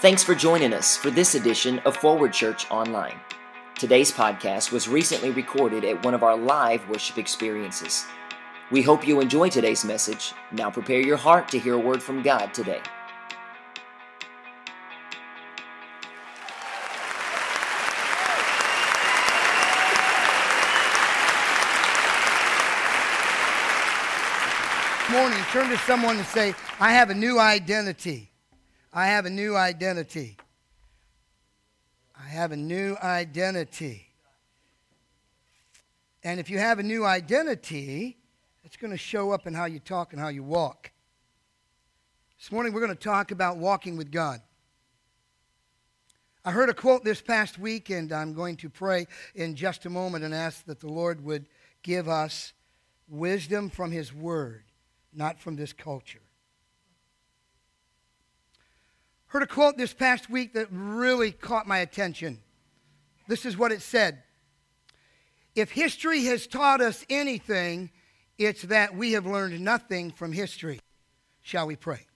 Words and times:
Thanks 0.00 0.24
for 0.24 0.34
joining 0.34 0.72
us 0.72 0.96
for 0.96 1.10
this 1.10 1.34
edition 1.34 1.78
of 1.80 1.94
Forward 1.94 2.32
Church 2.32 2.70
Online. 2.70 3.20
Today's 3.78 4.10
podcast 4.10 4.72
was 4.72 4.88
recently 4.88 5.28
recorded 5.28 5.84
at 5.84 6.02
one 6.02 6.14
of 6.14 6.22
our 6.22 6.38
live 6.38 6.88
worship 6.88 7.18
experiences. 7.18 8.06
We 8.70 8.80
hope 8.80 9.06
you 9.06 9.20
enjoy 9.20 9.50
today's 9.50 9.84
message. 9.84 10.32
Now 10.52 10.70
prepare 10.70 11.00
your 11.00 11.18
heart 11.18 11.48
to 11.48 11.58
hear 11.58 11.74
a 11.74 11.78
word 11.78 12.02
from 12.02 12.22
God 12.22 12.54
today. 12.54 12.80
morning, 25.10 25.38
turn 25.52 25.68
to 25.68 25.76
someone 25.78 26.16
and 26.16 26.26
say, 26.26 26.54
I 26.78 26.92
have 26.92 27.10
a 27.10 27.14
new 27.14 27.38
identity. 27.38 28.29
I 28.92 29.06
have 29.06 29.26
a 29.26 29.30
new 29.30 29.56
identity. 29.56 30.36
I 32.18 32.28
have 32.28 32.52
a 32.52 32.56
new 32.56 32.96
identity. 33.02 34.08
And 36.22 36.38
if 36.38 36.50
you 36.50 36.58
have 36.58 36.78
a 36.78 36.82
new 36.82 37.04
identity, 37.04 38.18
it's 38.64 38.76
going 38.76 38.90
to 38.90 38.98
show 38.98 39.30
up 39.30 39.46
in 39.46 39.54
how 39.54 39.64
you 39.64 39.78
talk 39.78 40.12
and 40.12 40.20
how 40.20 40.28
you 40.28 40.42
walk. 40.42 40.90
This 42.38 42.52
morning, 42.52 42.72
we're 42.72 42.80
going 42.80 42.96
to 42.96 43.02
talk 43.02 43.30
about 43.30 43.56
walking 43.56 43.96
with 43.96 44.10
God. 44.10 44.40
I 46.44 46.52
heard 46.52 46.68
a 46.68 46.74
quote 46.74 47.04
this 47.04 47.20
past 47.20 47.58
week, 47.58 47.90
and 47.90 48.12
I'm 48.12 48.34
going 48.34 48.56
to 48.58 48.70
pray 48.70 49.06
in 49.34 49.54
just 49.54 49.86
a 49.86 49.90
moment 49.90 50.24
and 50.24 50.34
ask 50.34 50.64
that 50.66 50.80
the 50.80 50.88
Lord 50.88 51.22
would 51.24 51.46
give 51.82 52.08
us 52.08 52.52
wisdom 53.08 53.70
from 53.70 53.92
His 53.92 54.12
Word 54.12 54.64
not 55.12 55.40
from 55.40 55.56
this 55.56 55.72
culture. 55.72 56.20
Heard 59.30 59.44
a 59.44 59.46
quote 59.46 59.76
this 59.76 59.92
past 59.92 60.28
week 60.28 60.54
that 60.54 60.66
really 60.72 61.30
caught 61.30 61.68
my 61.68 61.78
attention. 61.78 62.40
This 63.28 63.46
is 63.46 63.56
what 63.56 63.70
it 63.70 63.80
said 63.80 64.24
If 65.54 65.70
history 65.70 66.24
has 66.24 66.48
taught 66.48 66.80
us 66.80 67.06
anything, 67.08 67.92
it's 68.38 68.62
that 68.62 68.96
we 68.96 69.12
have 69.12 69.26
learned 69.26 69.60
nothing 69.60 70.10
from 70.10 70.32
history. 70.32 70.80
Shall 71.42 71.68
we 71.68 71.76
pray? 71.76 72.06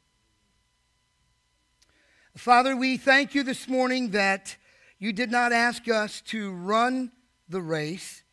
Father, 2.37 2.77
we 2.77 2.97
thank 2.97 3.33
you 3.33 3.45
this 3.45 3.69
morning 3.69 4.11
that 4.11 4.57
you 4.99 5.13
did 5.13 5.31
not 5.31 5.53
ask 5.53 5.89
us 5.89 6.21
to 6.23 6.51
run 6.53 7.13
the 7.49 7.63
race, 7.63 8.25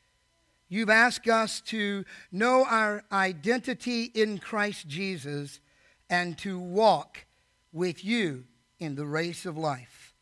You've 0.69 0.89
asked 0.89 1.27
us 1.27 1.61
to 1.67 2.03
know 2.31 2.65
our 2.67 3.03
identity 3.11 4.05
in 4.05 4.39
Christ 4.39 4.87
Jesus 4.87 5.59
and 6.09 6.35
to 6.39 6.57
walk 6.57 7.25
with 7.73 8.03
you 8.03 8.45
in 8.81 8.95
the 8.95 9.05
race 9.05 9.45
of 9.45 9.57
life. 9.57 10.13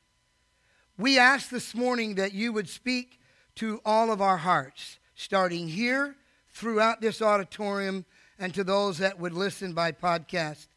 We 0.97 1.17
ask 1.17 1.49
this 1.49 1.73
morning 1.73 2.15
that 2.15 2.33
you 2.33 2.51
would 2.51 2.67
speak 2.67 3.19
to 3.55 3.79
all 3.85 4.11
of 4.11 4.21
our 4.21 4.37
hearts, 4.37 4.99
starting 5.15 5.69
here, 5.69 6.17
throughout 6.53 6.99
this 6.99 7.21
auditorium, 7.21 8.05
and 8.37 8.53
to 8.53 8.65
those 8.65 8.97
that 8.97 9.17
would 9.17 9.33
listen 9.33 9.73
by 9.73 9.93
podcast. 9.93 10.67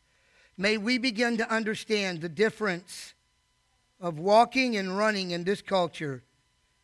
May 0.56 0.78
we 0.78 0.97
begin 0.97 1.36
to 1.39 1.52
understand 1.52 2.20
the 2.20 2.28
difference 2.28 3.14
of 4.00 4.20
walking 4.20 4.77
and 4.77 4.96
running 4.96 5.33
in 5.33 5.42
this 5.42 5.61
culture 5.61 6.22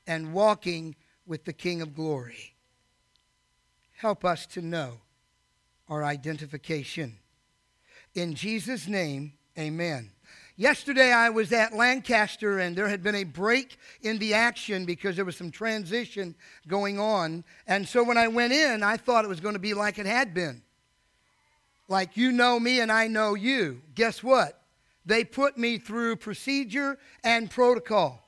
and 0.04 0.32
walking 0.32 0.96
with 1.26 1.44
the 1.44 1.52
King 1.52 1.80
of 1.80 1.94
Glory. 1.94 2.56
Help 3.98 4.24
us 4.24 4.46
to 4.46 4.62
know 4.62 4.94
our 5.88 6.02
identification. 6.02 7.18
In 8.14 8.34
Jesus' 8.34 8.88
name, 8.88 9.34
amen. 9.56 10.10
Yesterday 10.60 11.12
I 11.12 11.30
was 11.30 11.52
at 11.52 11.72
Lancaster 11.72 12.58
and 12.58 12.74
there 12.74 12.88
had 12.88 13.00
been 13.00 13.14
a 13.14 13.22
break 13.22 13.78
in 14.02 14.18
the 14.18 14.34
action 14.34 14.86
because 14.86 15.14
there 15.14 15.24
was 15.24 15.36
some 15.36 15.52
transition 15.52 16.34
going 16.66 16.98
on. 16.98 17.44
And 17.68 17.86
so 17.86 18.02
when 18.02 18.18
I 18.18 18.26
went 18.26 18.52
in, 18.52 18.82
I 18.82 18.96
thought 18.96 19.24
it 19.24 19.28
was 19.28 19.38
going 19.38 19.54
to 19.54 19.60
be 19.60 19.72
like 19.72 20.00
it 20.00 20.06
had 20.06 20.34
been. 20.34 20.60
Like 21.86 22.16
you 22.16 22.32
know 22.32 22.58
me 22.58 22.80
and 22.80 22.90
I 22.90 23.06
know 23.06 23.34
you. 23.34 23.82
Guess 23.94 24.20
what? 24.24 24.60
They 25.06 25.22
put 25.22 25.56
me 25.56 25.78
through 25.78 26.16
procedure 26.16 26.98
and 27.22 27.48
protocol. 27.48 28.20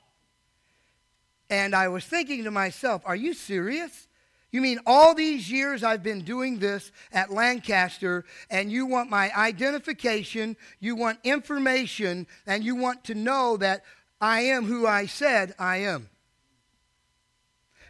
And 1.49 1.75
I 1.75 1.89
was 1.89 2.05
thinking 2.05 2.45
to 2.45 2.51
myself, 2.51 3.01
are 3.03 3.15
you 3.15 3.33
serious? 3.33 4.07
You 4.51 4.59
mean 4.59 4.79
all 4.85 5.15
these 5.15 5.49
years 5.49 5.81
I've 5.81 6.03
been 6.03 6.23
doing 6.23 6.59
this 6.59 6.91
at 7.13 7.31
Lancaster, 7.31 8.25
and 8.49 8.69
you 8.69 8.85
want 8.85 9.09
my 9.09 9.31
identification, 9.35 10.57
you 10.79 10.95
want 10.95 11.19
information, 11.23 12.27
and 12.45 12.63
you 12.63 12.75
want 12.75 13.05
to 13.05 13.15
know 13.15 13.55
that 13.57 13.83
I 14.19 14.41
am 14.41 14.65
who 14.65 14.85
I 14.85 15.05
said 15.05 15.55
I 15.57 15.77
am? 15.77 16.09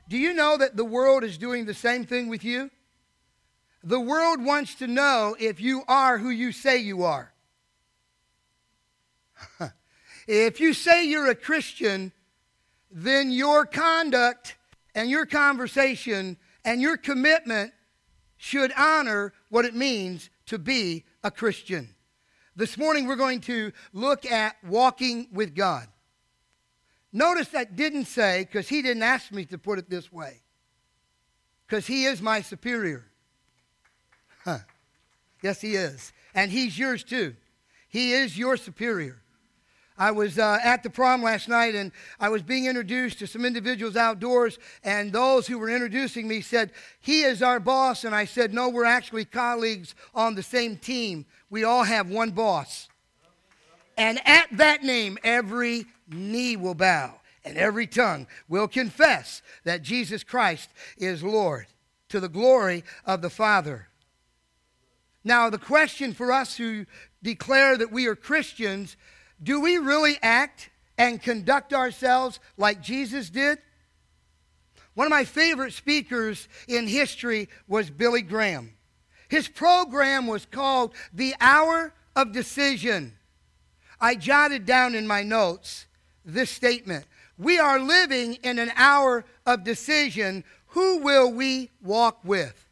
Do 0.07 0.17
you 0.17 0.33
know 0.33 0.55
that 0.57 0.77
the 0.77 0.85
world 0.85 1.23
is 1.23 1.37
doing 1.37 1.65
the 1.65 1.73
same 1.73 2.05
thing 2.05 2.27
with 2.27 2.43
you? 2.43 2.69
The 3.83 3.99
world 3.99 4.43
wants 4.43 4.75
to 4.75 4.87
know 4.87 5.35
if 5.39 5.59
you 5.59 5.83
are 5.87 6.19
who 6.19 6.29
you 6.29 6.51
say 6.51 6.77
you 6.77 7.03
are. 7.03 7.33
if 10.27 10.59
you 10.59 10.73
say 10.73 11.05
you're 11.05 11.29
a 11.29 11.35
Christian, 11.35 12.11
then 12.91 13.31
your 13.31 13.65
conduct 13.65 14.57
and 14.93 15.09
your 15.09 15.25
conversation 15.25 16.37
and 16.63 16.81
your 16.81 16.97
commitment 16.97 17.73
should 18.37 18.71
honor 18.77 19.33
what 19.49 19.65
it 19.65 19.75
means 19.75 20.29
to 20.47 20.57
be 20.57 21.05
a 21.23 21.31
Christian. 21.31 21.95
This 22.55 22.77
morning 22.77 23.07
we're 23.07 23.15
going 23.15 23.41
to 23.41 23.71
look 23.93 24.25
at 24.25 24.55
walking 24.63 25.27
with 25.31 25.55
God. 25.55 25.87
Notice 27.13 27.49
that 27.49 27.75
didn't 27.75 28.05
say, 28.05 28.45
because 28.45 28.69
he 28.69 28.81
didn't 28.81 29.03
ask 29.03 29.31
me 29.31 29.45
to 29.45 29.57
put 29.57 29.79
it 29.79 29.89
this 29.89 30.11
way, 30.11 30.41
because 31.67 31.85
he 31.85 32.05
is 32.05 32.21
my 32.21 32.41
superior. 32.41 33.05
Huh. 34.43 34.59
Yes, 35.43 35.61
he 35.61 35.75
is. 35.75 36.13
And 36.33 36.51
he's 36.51 36.77
yours 36.77 37.03
too. 37.03 37.35
He 37.89 38.13
is 38.13 38.37
your 38.37 38.57
superior. 38.57 39.20
I 40.01 40.09
was 40.09 40.39
uh, 40.39 40.57
at 40.63 40.81
the 40.81 40.89
prom 40.89 41.21
last 41.21 41.47
night 41.47 41.75
and 41.75 41.91
I 42.19 42.29
was 42.29 42.41
being 42.41 42.65
introduced 42.65 43.19
to 43.19 43.27
some 43.27 43.45
individuals 43.45 43.95
outdoors, 43.95 44.57
and 44.83 45.13
those 45.13 45.45
who 45.45 45.59
were 45.59 45.69
introducing 45.69 46.27
me 46.27 46.41
said, 46.41 46.71
He 47.01 47.21
is 47.21 47.43
our 47.43 47.59
boss. 47.59 48.03
And 48.03 48.15
I 48.15 48.25
said, 48.25 48.51
No, 48.51 48.67
we're 48.67 48.83
actually 48.83 49.25
colleagues 49.25 49.93
on 50.15 50.33
the 50.33 50.41
same 50.41 50.77
team. 50.77 51.27
We 51.51 51.65
all 51.65 51.83
have 51.83 52.09
one 52.09 52.31
boss. 52.31 52.89
And 53.95 54.19
at 54.25 54.47
that 54.53 54.81
name, 54.81 55.19
every 55.23 55.85
knee 56.09 56.55
will 56.55 56.73
bow 56.73 57.19
and 57.45 57.55
every 57.55 57.85
tongue 57.85 58.25
will 58.49 58.67
confess 58.67 59.43
that 59.65 59.83
Jesus 59.83 60.23
Christ 60.23 60.71
is 60.97 61.21
Lord 61.21 61.67
to 62.09 62.19
the 62.19 62.27
glory 62.27 62.83
of 63.05 63.21
the 63.21 63.29
Father. 63.29 63.87
Now, 65.23 65.51
the 65.51 65.59
question 65.59 66.15
for 66.15 66.31
us 66.31 66.57
who 66.57 66.87
declare 67.21 67.77
that 67.77 67.91
we 67.91 68.07
are 68.07 68.15
Christians 68.15 68.97
do 69.41 69.61
we 69.61 69.77
really 69.77 70.17
act 70.21 70.69
and 70.97 71.21
conduct 71.21 71.73
ourselves 71.73 72.39
like 72.57 72.81
Jesus 72.81 73.29
did? 73.29 73.57
One 74.93 75.07
of 75.07 75.11
my 75.11 75.23
favorite 75.23 75.73
speakers 75.73 76.47
in 76.67 76.87
history 76.87 77.49
was 77.67 77.89
Billy 77.89 78.21
Graham. 78.21 78.73
His 79.29 79.47
program 79.47 80.27
was 80.27 80.45
called 80.45 80.93
The 81.13 81.33
Hour 81.39 81.93
of 82.15 82.33
Decision. 82.33 83.13
I 83.99 84.15
jotted 84.15 84.65
down 84.65 84.93
in 84.93 85.07
my 85.07 85.23
notes 85.23 85.85
this 86.25 86.49
statement 86.49 87.05
We 87.37 87.57
are 87.57 87.79
living 87.79 88.35
in 88.43 88.59
an 88.59 88.71
hour 88.75 89.25
of 89.45 89.63
decision. 89.63 90.43
Who 90.67 90.99
will 90.99 91.31
we 91.31 91.69
walk 91.81 92.19
with? 92.23 92.67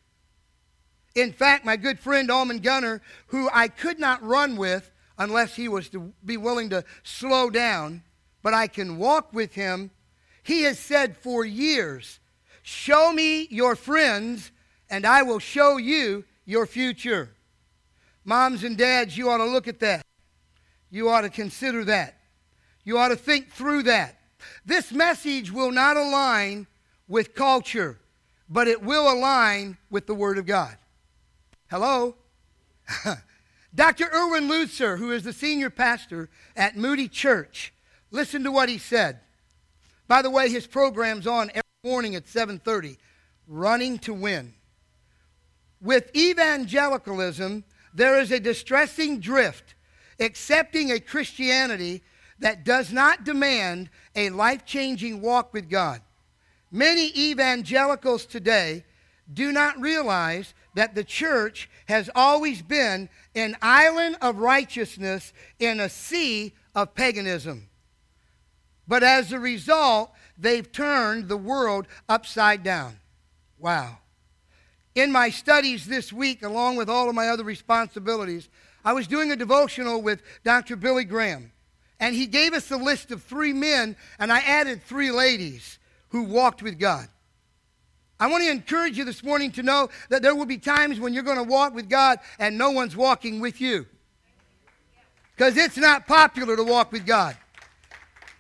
In 1.16 1.34
fact, 1.34 1.66
my 1.66 1.78
good 1.78 2.00
friend 2.00 2.30
Almond 2.30 2.64
Gunner, 2.64 3.02
who 3.28 3.50
I 3.54 3.68
could 3.68 4.00
not 4.00 4.24
run 4.24 4.56
with, 4.56 4.92
unless 5.20 5.56
he 5.56 5.68
was 5.68 5.90
to 5.90 6.14
be 6.26 6.38
willing 6.38 6.70
to 6.70 6.84
slow 7.04 7.50
down, 7.50 8.02
but 8.42 8.54
I 8.54 8.68
can 8.68 8.98
walk 8.98 9.34
with 9.34 9.54
him. 9.54 9.92
He 10.42 10.64
has 10.64 10.80
said 10.80 11.18
for 11.18 11.46
years, 11.46 12.20
Show 12.64 13.12
me 13.12 13.48
your 13.52 13.76
friends, 13.76 14.52
and 14.90 15.06
I 15.06 15.22
will 15.24 15.40
show 15.40 15.78
you 15.78 16.24
your 16.46 16.66
future. 16.66 17.30
Moms 18.24 18.64
and 18.64 18.78
dads, 18.78 19.18
you 19.18 19.30
ought 19.30 19.38
to 19.38 19.46
look 19.46 19.68
at 19.68 19.80
that. 19.82 20.02
You 20.90 21.10
ought 21.10 21.22
to 21.22 21.30
consider 21.30 21.84
that. 21.86 22.18
You 22.84 22.98
ought 22.98 23.10
to 23.10 23.16
think 23.16 23.52
through 23.52 23.84
that. 23.84 24.20
This 24.66 24.92
message 24.92 25.52
will 25.52 25.72
not 25.72 25.98
align 25.98 26.68
with 27.08 27.36
culture, 27.36 28.00
but 28.50 28.68
it 28.68 28.82
will 28.82 29.12
align 29.12 29.78
with 29.90 30.08
the 30.08 30.16
Word 30.16 30.38
of 30.38 30.46
God. 30.46 30.78
Hello? 31.70 32.16
Dr. 33.74 34.10
Erwin 34.12 34.48
Lutzer, 34.48 34.98
who 34.98 35.12
is 35.12 35.24
the 35.24 35.34
senior 35.34 35.70
pastor 35.70 36.30
at 36.56 36.76
Moody 36.76 37.08
Church, 37.08 37.74
listen 38.12 38.44
to 38.44 38.52
what 38.52 38.70
he 38.70 38.78
said. 38.78 39.20
By 40.08 40.22
the 40.22 40.30
way, 40.30 40.50
his 40.50 40.66
program's 40.66 41.28
on 41.28 41.50
every 41.50 41.62
morning 41.84 42.16
at 42.16 42.28
7:30, 42.28 42.98
Running 43.48 44.00
to 44.00 44.14
Win. 44.14 44.54
With 45.82 46.16
evangelicalism, 46.16 47.64
there 47.94 48.20
is 48.20 48.32
a 48.32 48.40
distressing 48.40 49.20
drift 49.20 49.76
accepting 50.20 50.92
a 50.92 51.00
Christianity 51.00 52.04
that 52.40 52.64
does 52.64 52.92
not 52.92 53.24
demand 53.24 53.90
a 54.16 54.30
life 54.30 54.66
changing 54.66 55.22
walk 55.22 55.54
with 55.54 55.70
God. 55.70 56.02
Many 56.72 57.12
evangelicals 57.18 58.26
today 58.26 58.86
do 59.32 59.52
not 59.52 59.80
realize 59.80 60.54
that 60.80 60.96
the 60.96 61.04
church 61.04 61.70
has 61.90 62.10
always 62.16 62.62
been 62.62 63.10
an 63.36 63.58
island 63.62 64.16
of 64.22 64.38
righteousness 64.38 65.34
in 65.60 65.78
a 65.82 65.90
sea 65.90 66.54
of 66.74 66.96
paganism. 66.96 67.68
But 68.88 69.04
as 69.04 69.34
a 69.34 69.40
result, 69.42 70.10
they've 70.38 70.72
turned 70.72 71.28
the 71.28 71.36
world 71.36 71.86
upside 72.08 72.64
down. 72.64 72.98
Wow. 73.58 73.98
In 74.96 75.12
my 75.12 75.32
studies 75.32 75.86
this 75.86 76.14
week, 76.14 76.44
along 76.44 76.78
with 76.78 76.90
all 76.90 77.10
of 77.10 77.16
my 77.16 77.28
other 77.28 77.44
responsibilities, 77.44 78.48
I 78.86 78.94
was 78.94 79.06
doing 79.06 79.34
a 79.34 79.36
devotional 79.36 80.02
with 80.02 80.22
Dr. 80.46 80.78
Billy 80.78 81.04
Graham. 81.04 81.52
And 82.00 82.16
he 82.16 82.26
gave 82.26 82.54
us 82.54 82.72
a 82.72 82.78
list 82.78 83.12
of 83.12 83.22
three 83.22 83.52
men, 83.52 83.98
and 84.18 84.32
I 84.32 84.40
added 84.40 84.82
three 84.82 85.12
ladies 85.12 85.78
who 86.12 86.24
walked 86.24 86.64
with 86.64 86.80
God. 86.80 87.10
I 88.20 88.28
want 88.28 88.44
to 88.44 88.52
encourage 88.52 88.98
you 88.98 89.06
this 89.06 89.24
morning 89.24 89.52
to 89.54 89.64
know 89.64 89.90
that 90.10 90.22
there 90.22 90.36
will 90.36 90.46
be 90.46 90.58
times 90.58 91.00
when 91.00 91.14
you're 91.14 91.24
going 91.24 91.38
to 91.38 91.44
walk 91.44 91.74
with 91.74 91.90
God 91.90 92.20
and 92.38 92.58
no 92.58 92.72
one's 92.72 92.96
walking 92.96 93.40
with 93.40 93.62
you. 93.62 93.86
Because 95.36 95.56
it's 95.56 95.78
not 95.78 96.06
popular 96.06 96.58
to 96.58 96.64
walk 96.64 96.92
with 96.92 97.06
God. 97.06 97.38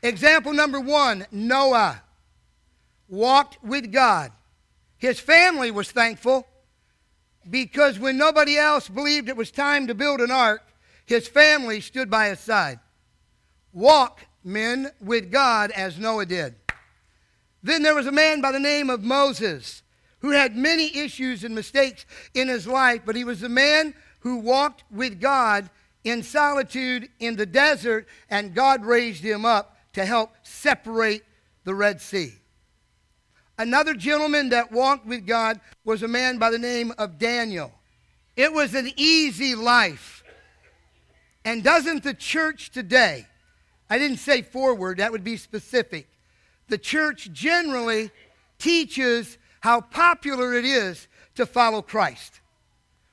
Example 0.03 0.51
number 0.51 0.81
one 0.81 1.25
Noah 1.31 2.01
walked 3.07 3.63
with 3.63 3.91
God. 3.91 4.31
His 4.97 5.17
family 5.17 5.71
was 5.71 5.91
thankful 5.91 6.45
because 7.49 7.97
when 7.97 8.17
nobody 8.17 8.57
else 8.57 8.89
believed 8.89 9.29
it 9.29 9.37
was 9.37 9.49
time 9.49 9.87
to 9.87 9.95
build 9.95 10.19
an 10.19 10.29
ark, 10.29 10.61
his 11.05 11.27
family 11.27 11.79
stood 11.79 12.09
by 12.09 12.27
his 12.27 12.39
side. 12.39 12.79
Walk, 13.71 14.19
men, 14.43 14.91
with 14.99 15.31
God 15.31 15.71
as 15.71 15.97
Noah 15.97 16.25
did. 16.25 16.55
Then 17.61 17.83
there 17.83 17.95
was 17.95 18.07
a 18.07 18.11
man 18.11 18.41
by 18.41 18.51
the 18.51 18.59
name 18.59 18.89
of 18.89 19.03
Moses 19.03 19.83
who 20.19 20.31
had 20.31 20.55
many 20.55 20.95
issues 20.97 21.43
and 21.43 21.55
mistakes 21.55 22.05
in 22.33 22.47
his 22.47 22.67
life, 22.67 23.01
but 23.05 23.15
he 23.15 23.23
was 23.23 23.43
a 23.43 23.49
man 23.49 23.93
who 24.19 24.37
walked 24.37 24.83
with 24.91 25.19
God 25.19 25.69
in 26.03 26.23
solitude 26.23 27.09
in 27.19 27.35
the 27.35 27.45
desert, 27.45 28.07
and 28.29 28.53
God 28.55 28.85
raised 28.85 29.23
him 29.23 29.45
up 29.45 29.77
to 29.93 30.05
help 30.05 30.31
separate 30.43 31.23
the 31.63 31.73
Red 31.73 32.01
Sea. 32.01 32.33
Another 33.57 33.93
gentleman 33.93 34.49
that 34.49 34.71
walked 34.71 35.05
with 35.05 35.25
God 35.25 35.59
was 35.83 36.01
a 36.01 36.07
man 36.07 36.37
by 36.37 36.49
the 36.49 36.59
name 36.59 36.93
of 36.97 37.19
Daniel. 37.19 37.73
It 38.37 38.53
was 38.53 38.73
an 38.73 38.89
easy 38.95 39.55
life. 39.55 40.23
And 41.43 41.63
doesn't 41.63 42.03
the 42.03 42.13
church 42.13 42.71
today, 42.71 43.27
I 43.89 43.97
didn't 43.97 44.17
say 44.17 44.41
forward, 44.41 44.97
that 44.97 45.11
would 45.11 45.23
be 45.23 45.35
specific 45.35 46.07
the 46.69 46.77
church 46.77 47.31
generally 47.31 48.11
teaches 48.57 49.37
how 49.61 49.81
popular 49.81 50.53
it 50.53 50.65
is 50.65 51.07
to 51.35 51.45
follow 51.45 51.81
Christ. 51.81 52.39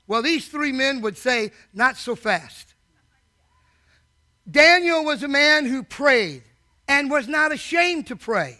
Well, 0.06 0.23
these 0.23 0.49
three 0.49 0.73
men 0.73 1.00
would 1.00 1.19
say, 1.19 1.50
not 1.75 1.97
so 1.97 2.14
fast. 2.14 2.75
Daniel 4.49 5.05
was 5.05 5.23
a 5.23 5.29
man 5.29 5.67
who 5.67 5.82
prayed 5.82 6.44
and 6.87 7.11
was 7.11 7.26
not 7.26 7.53
ashamed 7.53 8.06
to 8.06 8.17
pray. 8.17 8.58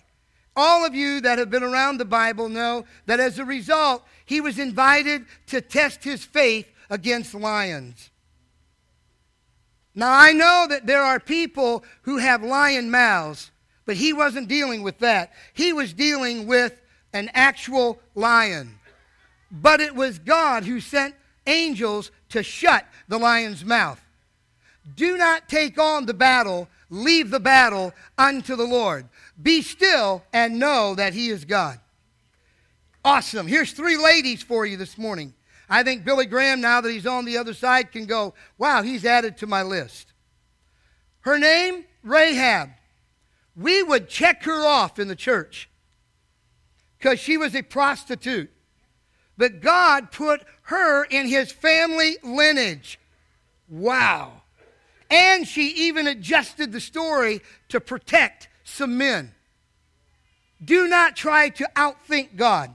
All 0.56 0.84
of 0.84 0.94
you 0.94 1.20
that 1.20 1.38
have 1.38 1.50
been 1.50 1.62
around 1.62 1.99
the 1.99 2.04
Bible 2.04 2.49
know 2.49 2.87
that 3.04 3.20
as 3.20 3.38
a 3.38 3.44
result, 3.44 4.02
he 4.25 4.40
was 4.40 4.58
invited 4.58 5.26
to 5.49 5.60
test 5.60 6.02
his 6.02 6.25
faith 6.25 6.66
against 6.90 7.34
lions. 7.34 8.10
Now, 9.94 10.12
I 10.12 10.32
know 10.32 10.66
that 10.69 10.87
there 10.87 11.02
are 11.02 11.20
people 11.20 11.84
who 12.02 12.19
have 12.19 12.42
lion 12.42 12.90
mouths 12.90 13.50
but 13.87 13.97
he 13.97 14.12
wasn't 14.12 14.49
dealing 14.49 14.83
with 14.83 14.99
that. 14.99 15.33
He 15.55 15.73
was 15.73 15.93
dealing 15.93 16.47
with 16.47 16.79
an 17.12 17.31
actual 17.33 18.00
lion. 18.15 18.79
But 19.50 19.81
it 19.81 19.94
was 19.94 20.19
God 20.19 20.65
who 20.65 20.81
sent 20.81 21.15
angels 21.47 22.11
to 22.31 22.43
shut 22.43 22.85
the 23.09 23.19
lion's 23.19 23.65
mouth. 23.65 24.00
Do 24.97 25.17
not 25.17 25.49
take 25.49 25.79
on 25.79 26.06
the 26.06 26.15
battle, 26.15 26.69
leave 26.91 27.31
the 27.31 27.41
battle 27.41 27.94
unto 28.19 28.56
the 28.56 28.65
Lord. 28.65 29.09
Be 29.41 29.62
still 29.62 30.25
and 30.33 30.59
know 30.59 30.94
that 30.97 31.15
He 31.15 31.29
is 31.29 31.44
God. 31.44 31.79
Awesome. 33.05 33.47
Here's 33.47 33.73
three 33.73 33.97
ladies 33.97 34.43
for 34.43 34.67
you 34.67 34.77
this 34.77 34.99
morning. 34.99 35.33
I 35.69 35.85
think 35.85 36.05
Billy 36.05 36.27
Graham, 36.27 36.61
now 36.61 36.81
that 36.81 36.91
he's 36.91 37.06
on 37.06 37.25
the 37.25 37.38
other 37.38 37.55
side, 37.55 37.91
can 37.91 38.06
go, 38.06 38.35
wow, 38.59 38.83
he's 38.83 39.05
added 39.05 39.37
to 39.38 39.47
my 39.47 39.62
list. 39.62 40.12
Her 41.21 41.38
name, 41.38 41.85
Rahab 42.05 42.71
we 43.56 43.82
would 43.82 44.08
check 44.08 44.44
her 44.44 44.67
off 44.67 44.99
in 44.99 45.08
the 45.08 45.17
church 45.17 45.69
because 46.99 47.19
she 47.19 47.37
was 47.37 47.55
a 47.55 47.62
prostitute. 47.62 48.50
But 49.38 49.61
God 49.61 50.12
put 50.12 50.43
her 50.62 51.05
in 51.05 51.26
his 51.29 51.53
family 51.53 52.17
lineage. 52.23 52.99
Wow. 53.69 54.43
And 55.11 55.47
she 55.47 55.69
even 55.69 56.06
adjusted 56.06 56.73
the 56.73 56.81
story 56.81 57.41
to 57.69 57.81
protect 57.81 58.49
some 58.64 58.99
men. 58.99 59.32
Do 60.64 60.88
not 60.88 61.17
try 61.17 61.50
to 61.50 61.69
outthink 61.76 62.37
God. 62.37 62.75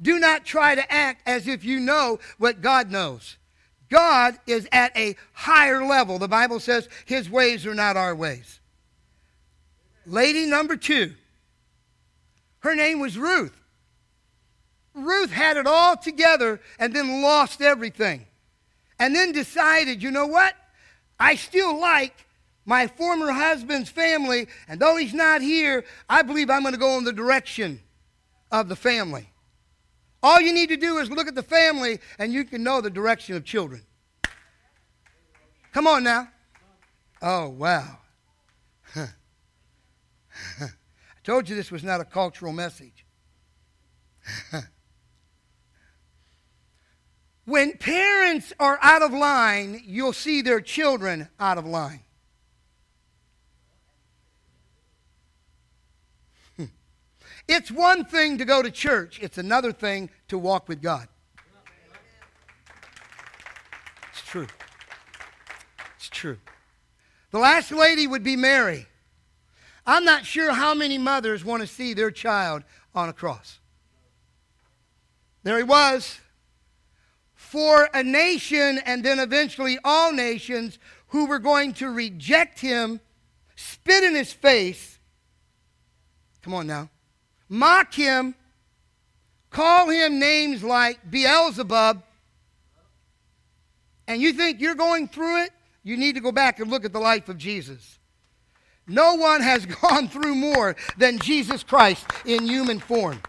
Do 0.00 0.18
not 0.18 0.44
try 0.44 0.74
to 0.74 0.92
act 0.92 1.22
as 1.26 1.46
if 1.46 1.64
you 1.64 1.78
know 1.78 2.18
what 2.38 2.60
God 2.60 2.90
knows. 2.90 3.36
God 3.90 4.38
is 4.46 4.66
at 4.72 4.96
a 4.96 5.16
higher 5.32 5.84
level. 5.84 6.18
The 6.18 6.28
Bible 6.28 6.60
says 6.60 6.88
his 7.04 7.28
ways 7.28 7.66
are 7.66 7.74
not 7.74 7.96
our 7.96 8.14
ways. 8.14 8.60
Lady 10.06 10.46
number 10.46 10.76
two, 10.76 11.14
her 12.60 12.74
name 12.74 13.00
was 13.00 13.18
Ruth. 13.18 13.56
Ruth 14.94 15.30
had 15.30 15.56
it 15.56 15.66
all 15.66 15.96
together 15.96 16.60
and 16.78 16.94
then 16.94 17.22
lost 17.22 17.62
everything. 17.62 18.26
And 18.98 19.14
then 19.14 19.32
decided, 19.32 20.02
you 20.02 20.10
know 20.10 20.26
what? 20.26 20.54
I 21.18 21.34
still 21.34 21.80
like 21.80 22.26
my 22.64 22.86
former 22.86 23.32
husband's 23.32 23.90
family, 23.90 24.46
and 24.68 24.78
though 24.78 24.96
he's 24.96 25.14
not 25.14 25.42
here, 25.42 25.84
I 26.08 26.22
believe 26.22 26.50
I'm 26.50 26.62
going 26.62 26.74
to 26.74 26.78
go 26.78 26.96
in 26.98 27.04
the 27.04 27.12
direction 27.12 27.80
of 28.52 28.68
the 28.68 28.76
family. 28.76 29.28
All 30.22 30.40
you 30.40 30.52
need 30.52 30.68
to 30.68 30.76
do 30.76 30.98
is 30.98 31.10
look 31.10 31.26
at 31.26 31.34
the 31.34 31.42
family, 31.42 31.98
and 32.18 32.32
you 32.32 32.44
can 32.44 32.62
know 32.62 32.80
the 32.80 32.90
direction 32.90 33.34
of 33.34 33.44
children. 33.44 33.82
Come 35.72 35.88
on 35.88 36.04
now. 36.04 36.28
Oh, 37.20 37.48
wow. 37.48 37.98
I 38.94 39.08
told 41.22 41.48
you 41.48 41.56
this 41.56 41.70
was 41.70 41.84
not 41.84 42.00
a 42.00 42.04
cultural 42.04 42.52
message. 42.52 43.04
when 47.44 47.76
parents 47.76 48.52
are 48.58 48.78
out 48.82 49.02
of 49.02 49.12
line, 49.12 49.80
you'll 49.84 50.12
see 50.12 50.42
their 50.42 50.60
children 50.60 51.28
out 51.38 51.58
of 51.58 51.66
line. 51.66 52.00
It's 57.48 57.70
one 57.72 58.04
thing 58.04 58.38
to 58.38 58.44
go 58.44 58.62
to 58.62 58.70
church, 58.70 59.18
it's 59.20 59.36
another 59.38 59.72
thing 59.72 60.10
to 60.28 60.38
walk 60.38 60.68
with 60.68 60.80
God. 60.80 61.08
It's 64.12 64.22
true. 64.22 64.46
It's 65.96 66.08
true. 66.08 66.38
The 67.32 67.38
last 67.38 67.72
lady 67.72 68.06
would 68.06 68.22
be 68.22 68.36
Mary. 68.36 68.86
I'm 69.86 70.04
not 70.04 70.24
sure 70.24 70.52
how 70.52 70.74
many 70.74 70.98
mothers 70.98 71.44
want 71.44 71.62
to 71.62 71.66
see 71.66 71.94
their 71.94 72.10
child 72.10 72.62
on 72.94 73.08
a 73.08 73.12
cross. 73.12 73.58
There 75.42 75.56
he 75.56 75.64
was. 75.64 76.20
For 77.34 77.88
a 77.92 78.02
nation 78.02 78.78
and 78.86 79.04
then 79.04 79.18
eventually 79.18 79.78
all 79.84 80.12
nations 80.12 80.78
who 81.08 81.26
were 81.26 81.38
going 81.38 81.74
to 81.74 81.90
reject 81.90 82.60
him, 82.60 83.00
spit 83.56 84.04
in 84.04 84.14
his 84.14 84.32
face. 84.32 84.98
Come 86.42 86.54
on 86.54 86.66
now. 86.66 86.88
Mock 87.48 87.92
him, 87.92 88.34
call 89.50 89.90
him 89.90 90.18
names 90.18 90.62
like 90.64 91.10
Beelzebub. 91.10 92.02
And 94.06 94.22
you 94.22 94.32
think 94.32 94.60
you're 94.60 94.74
going 94.74 95.08
through 95.08 95.44
it? 95.44 95.50
You 95.82 95.96
need 95.96 96.14
to 96.14 96.20
go 96.20 96.32
back 96.32 96.60
and 96.60 96.70
look 96.70 96.84
at 96.84 96.92
the 96.92 97.00
life 97.00 97.28
of 97.28 97.36
Jesus. 97.36 97.98
No 98.86 99.14
one 99.14 99.40
has 99.40 99.66
gone 99.82 100.08
through 100.08 100.34
more 100.34 100.76
than 100.96 101.18
Jesus 101.18 101.62
Christ 101.62 102.06
in 102.24 102.46
human 102.46 102.78
form. 102.78 103.20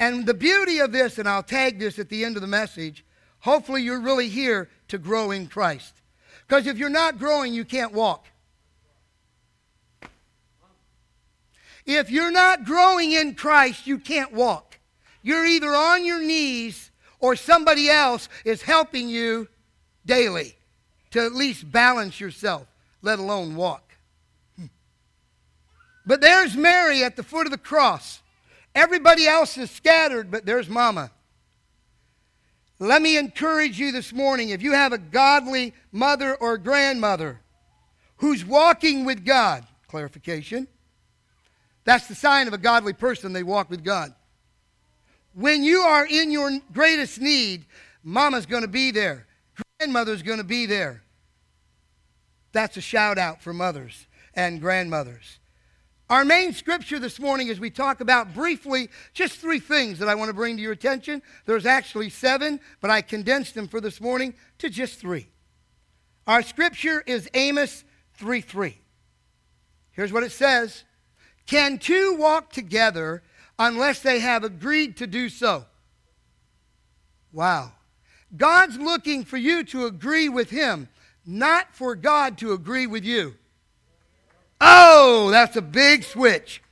And 0.00 0.26
the 0.26 0.34
beauty 0.34 0.80
of 0.80 0.92
this, 0.92 1.18
and 1.18 1.28
I'll 1.28 1.42
tag 1.42 1.78
this 1.78 1.98
at 1.98 2.08
the 2.08 2.24
end 2.24 2.36
of 2.36 2.42
the 2.42 2.48
message, 2.48 3.04
hopefully 3.40 3.82
you're 3.82 4.00
really 4.00 4.28
here 4.28 4.68
to 4.88 4.98
grow 4.98 5.30
in 5.30 5.46
Christ. 5.46 5.94
Because 6.46 6.66
if 6.66 6.76
you're 6.76 6.90
not 6.90 7.18
growing, 7.18 7.54
you 7.54 7.64
can't 7.64 7.92
walk. 7.92 8.26
If 11.86 12.10
you're 12.10 12.32
not 12.32 12.64
growing 12.64 13.12
in 13.12 13.34
Christ, 13.34 13.86
you 13.86 13.98
can't 13.98 14.32
walk. 14.32 14.78
You're 15.22 15.46
either 15.46 15.74
on 15.74 16.04
your 16.04 16.20
knees 16.20 16.90
or 17.18 17.36
somebody 17.36 17.88
else 17.88 18.28
is 18.44 18.62
helping 18.62 19.08
you 19.08 19.48
daily 20.04 20.54
to 21.10 21.24
at 21.24 21.32
least 21.32 21.70
balance 21.70 22.20
yourself. 22.20 22.66
Let 23.04 23.18
alone 23.18 23.54
walk. 23.54 23.92
Hmm. 24.56 24.66
But 26.06 26.20
there's 26.20 26.56
Mary 26.56 27.04
at 27.04 27.16
the 27.16 27.22
foot 27.22 27.46
of 27.46 27.52
the 27.52 27.58
cross. 27.58 28.20
Everybody 28.74 29.26
else 29.28 29.56
is 29.56 29.70
scattered, 29.70 30.30
but 30.30 30.46
there's 30.46 30.68
Mama. 30.68 31.10
Let 32.80 33.02
me 33.02 33.16
encourage 33.16 33.78
you 33.78 33.92
this 33.92 34.12
morning 34.12 34.48
if 34.48 34.62
you 34.62 34.72
have 34.72 34.92
a 34.92 34.98
godly 34.98 35.74
mother 35.92 36.34
or 36.34 36.58
grandmother 36.58 37.40
who's 38.16 38.44
walking 38.44 39.04
with 39.04 39.24
God, 39.24 39.64
clarification, 39.86 40.66
that's 41.84 42.08
the 42.08 42.14
sign 42.14 42.48
of 42.48 42.54
a 42.54 42.58
godly 42.58 42.94
person, 42.94 43.32
they 43.32 43.42
walk 43.42 43.70
with 43.70 43.84
God. 43.84 44.12
When 45.34 45.62
you 45.62 45.80
are 45.80 46.06
in 46.06 46.30
your 46.30 46.50
greatest 46.72 47.20
need, 47.20 47.64
mama's 48.02 48.46
going 48.46 48.62
to 48.62 48.68
be 48.68 48.90
there, 48.90 49.26
grandmother's 49.78 50.22
going 50.22 50.38
to 50.38 50.44
be 50.44 50.66
there. 50.66 51.03
That's 52.54 52.76
a 52.76 52.80
shout 52.80 53.18
out 53.18 53.42
for 53.42 53.52
mothers 53.52 54.06
and 54.32 54.60
grandmothers. 54.60 55.40
Our 56.08 56.24
main 56.24 56.52
scripture 56.52 57.00
this 57.00 57.18
morning, 57.18 57.50
as 57.50 57.58
we 57.58 57.68
talk 57.68 58.00
about 58.00 58.32
briefly 58.32 58.90
just 59.12 59.38
three 59.38 59.58
things 59.58 59.98
that 59.98 60.08
I 60.08 60.14
want 60.14 60.28
to 60.28 60.34
bring 60.34 60.56
to 60.56 60.62
your 60.62 60.72
attention. 60.72 61.20
There's 61.46 61.66
actually 61.66 62.10
seven, 62.10 62.60
but 62.80 62.90
I 62.90 63.02
condensed 63.02 63.54
them 63.54 63.66
for 63.66 63.80
this 63.80 64.00
morning 64.00 64.34
to 64.58 64.70
just 64.70 65.00
three. 65.00 65.26
Our 66.28 66.42
scripture 66.42 67.02
is 67.06 67.28
Amos 67.34 67.84
3 68.14 68.40
3. 68.40 68.78
Here's 69.90 70.12
what 70.12 70.22
it 70.22 70.32
says 70.32 70.84
Can 71.46 71.78
two 71.78 72.14
walk 72.14 72.52
together 72.52 73.22
unless 73.58 73.98
they 74.00 74.20
have 74.20 74.44
agreed 74.44 74.96
to 74.98 75.08
do 75.08 75.28
so? 75.28 75.64
Wow. 77.32 77.72
God's 78.36 78.78
looking 78.78 79.24
for 79.24 79.36
you 79.36 79.64
to 79.64 79.86
agree 79.86 80.28
with 80.28 80.50
Him, 80.50 80.88
not 81.26 81.74
for 81.74 81.94
God 81.94 82.38
to 82.38 82.52
agree 82.52 82.86
with 82.86 83.04
you. 83.04 83.34
Oh, 84.60 85.30
that's 85.30 85.56
a 85.56 85.62
big 85.62 86.04
switch. 86.04 86.62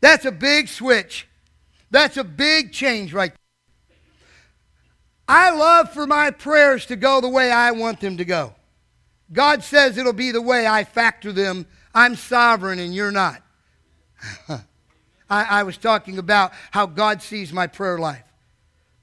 That's 0.00 0.24
a 0.24 0.32
big 0.32 0.68
switch. 0.68 1.26
That's 1.90 2.16
a 2.16 2.24
big 2.24 2.72
change 2.72 3.12
right 3.12 3.32
there. 3.32 3.96
I 5.28 5.50
love 5.50 5.92
for 5.92 6.06
my 6.06 6.30
prayers 6.30 6.86
to 6.86 6.96
go 6.96 7.20
the 7.20 7.28
way 7.28 7.50
I 7.50 7.72
want 7.72 8.00
them 8.00 8.16
to 8.18 8.24
go. 8.24 8.54
God 9.32 9.64
says 9.64 9.98
it'll 9.98 10.12
be 10.12 10.30
the 10.30 10.42
way 10.42 10.66
I 10.66 10.84
factor 10.84 11.32
them. 11.32 11.66
I'm 11.94 12.14
sovereign 12.14 12.78
and 12.78 12.94
you're 12.94 13.10
not. 13.10 13.42
I, 14.48 14.60
I, 15.28 15.62
was 15.64 15.76
talking 15.76 16.18
about 16.18 16.52
how 16.70 16.86
God 16.86 17.20
sees 17.22 17.52
my 17.52 17.66
prayer 17.66 17.98
life. 17.98 18.22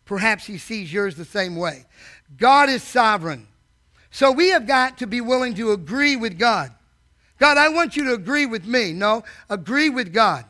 Perhaps 0.05 0.45
He 0.45 0.57
sees 0.57 0.91
yours 0.91 1.15
the 1.15 1.25
same 1.25 1.55
way. 1.55 1.85
God 2.37 2.69
is 2.69 2.81
sovereign. 2.83 3.47
So 4.13 4.31
we 4.31 4.49
have 4.49 4.67
got 4.67 4.99
to 4.99 5.07
be 5.07 5.21
willing 5.21 5.55
to 5.55 5.71
agree 5.71 6.15
with 6.15 6.37
God. 6.37 6.71
God, 7.39 7.57
I 7.57 7.69
want 7.69 7.97
you 7.97 8.05
to 8.05 8.13
agree 8.13 8.45
with 8.45 8.63
me. 8.63 8.93
No, 8.93 9.23
agree 9.49 9.89
with 9.89 10.13
God. 10.13 10.45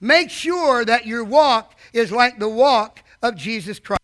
Make 0.00 0.30
sure 0.30 0.82
that 0.82 1.06
your 1.06 1.22
walk 1.22 1.74
is 1.92 2.10
like 2.10 2.38
the 2.38 2.48
walk 2.48 3.00
of 3.22 3.36
Jesus 3.36 3.78
Christ. 3.78 4.00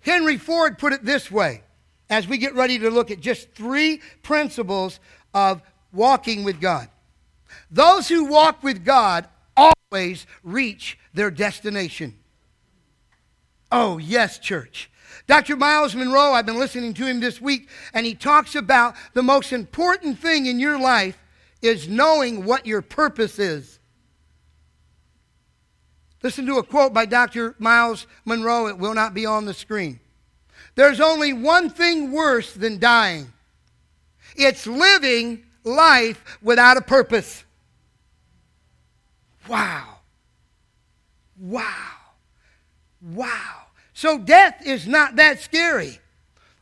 Henry 0.00 0.38
Ford 0.38 0.78
put 0.78 0.94
it 0.94 1.04
this 1.04 1.30
way 1.30 1.62
as 2.08 2.26
we 2.26 2.38
get 2.38 2.54
ready 2.54 2.78
to 2.78 2.90
look 2.90 3.10
at 3.10 3.20
just 3.20 3.52
three 3.52 4.00
principles 4.22 4.98
of 5.34 5.60
walking 5.92 6.42
with 6.42 6.58
God. 6.58 6.88
Those 7.70 8.08
who 8.08 8.24
walk 8.24 8.62
with 8.62 8.82
God 8.82 9.28
always 9.54 10.26
reach 10.42 10.98
their 11.12 11.30
destination. 11.30 12.14
Oh, 13.70 13.98
yes, 13.98 14.38
church. 14.38 14.90
Dr. 15.26 15.56
Myles 15.56 15.94
Munroe, 15.94 16.32
I've 16.32 16.46
been 16.46 16.58
listening 16.58 16.94
to 16.94 17.06
him 17.06 17.20
this 17.20 17.40
week, 17.40 17.68
and 17.92 18.06
he 18.06 18.14
talks 18.14 18.54
about 18.54 18.94
the 19.12 19.22
most 19.22 19.52
important 19.52 20.18
thing 20.18 20.46
in 20.46 20.60
your 20.60 20.78
life 20.78 21.18
is 21.62 21.88
knowing 21.88 22.44
what 22.44 22.66
your 22.66 22.80
purpose 22.80 23.38
is. 23.38 23.80
Listen 26.22 26.46
to 26.46 26.58
a 26.58 26.62
quote 26.62 26.92
by 26.92 27.06
Dr. 27.06 27.54
Myles 27.58 28.06
Munroe. 28.24 28.68
It 28.68 28.78
will 28.78 28.94
not 28.94 29.14
be 29.14 29.26
on 29.26 29.44
the 29.44 29.54
screen. 29.54 30.00
There's 30.74 31.00
only 31.00 31.32
one 31.32 31.70
thing 31.70 32.12
worse 32.12 32.52
than 32.52 32.78
dying 32.78 33.32
it's 34.36 34.66
living 34.66 35.44
life 35.64 36.38
without 36.42 36.76
a 36.76 36.82
purpose. 36.82 37.44
Wow. 39.48 39.98
Wow. 41.38 41.92
Wow. 43.00 43.65
So 43.96 44.18
death 44.18 44.60
is 44.66 44.86
not 44.86 45.16
that 45.16 45.40
scary. 45.40 46.00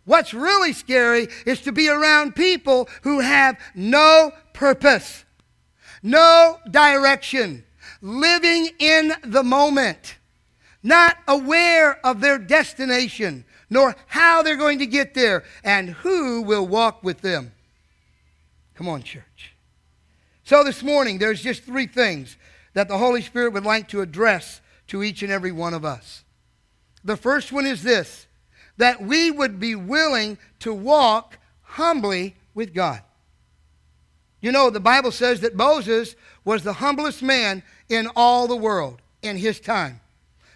What's 0.05 0.33
really 0.33 0.73
scary 0.73 1.27
is 1.45 1.63
to 1.63 1.73
be 1.73 1.89
around 1.89 2.37
people 2.37 2.89
who 3.03 3.19
have 3.19 3.59
no 3.75 4.31
purpose, 4.53 5.25
no 6.01 6.61
direction, 6.71 7.65
living 8.01 8.69
in 8.79 9.15
the 9.25 9.43
moment, 9.43 10.15
not 10.85 11.17
aware 11.27 11.99
of 12.07 12.21
their 12.21 12.39
destination, 12.39 13.45
nor 13.69 13.97
how 14.07 14.43
they're 14.43 14.55
going 14.55 14.79
to 14.79 14.87
get 14.87 15.15
there, 15.15 15.43
and 15.65 15.91
who 15.91 16.41
will 16.43 16.69
walk 16.69 17.03
with 17.03 17.21
them. 17.21 17.51
Come 18.77 18.89
on, 18.89 19.03
church. 19.03 19.55
So 20.45 20.63
this 20.63 20.85
morning, 20.85 21.19
there's 21.19 21.43
just 21.43 21.65
three 21.65 21.89
things 21.89 22.37
that 22.75 22.87
the 22.87 22.99
Holy 22.99 23.23
Spirit 23.23 23.55
would 23.55 23.65
like 23.65 23.89
to 23.89 24.03
address 24.03 24.61
to 24.87 25.03
each 25.03 25.25
and 25.25 25.33
every 25.33 25.51
one 25.51 25.75
of 25.75 25.85
us. 25.85 26.24
The 27.05 27.17
first 27.17 27.53
one 27.53 27.67
is 27.67 27.83
this 27.83 28.27
that 28.77 29.01
we 29.01 29.31
would 29.31 29.61
be 29.61 29.77
willing 29.77 30.37
to 30.59 30.75
walk 30.75 31.39
humbly 31.63 32.35
with 32.55 32.75
God. 32.75 33.03
You 34.41 34.51
know, 34.51 34.69
the 34.69 34.81
Bible 34.81 35.13
says 35.13 35.41
that 35.41 35.55
Moses 35.55 36.17
was 36.45 36.63
the 36.63 36.73
humblest 36.73 37.23
man 37.23 37.63
in 37.89 38.09
all 38.17 38.49
the 38.49 38.57
world 38.57 39.01
in 39.23 39.37
his 39.37 39.61
time. 39.61 40.01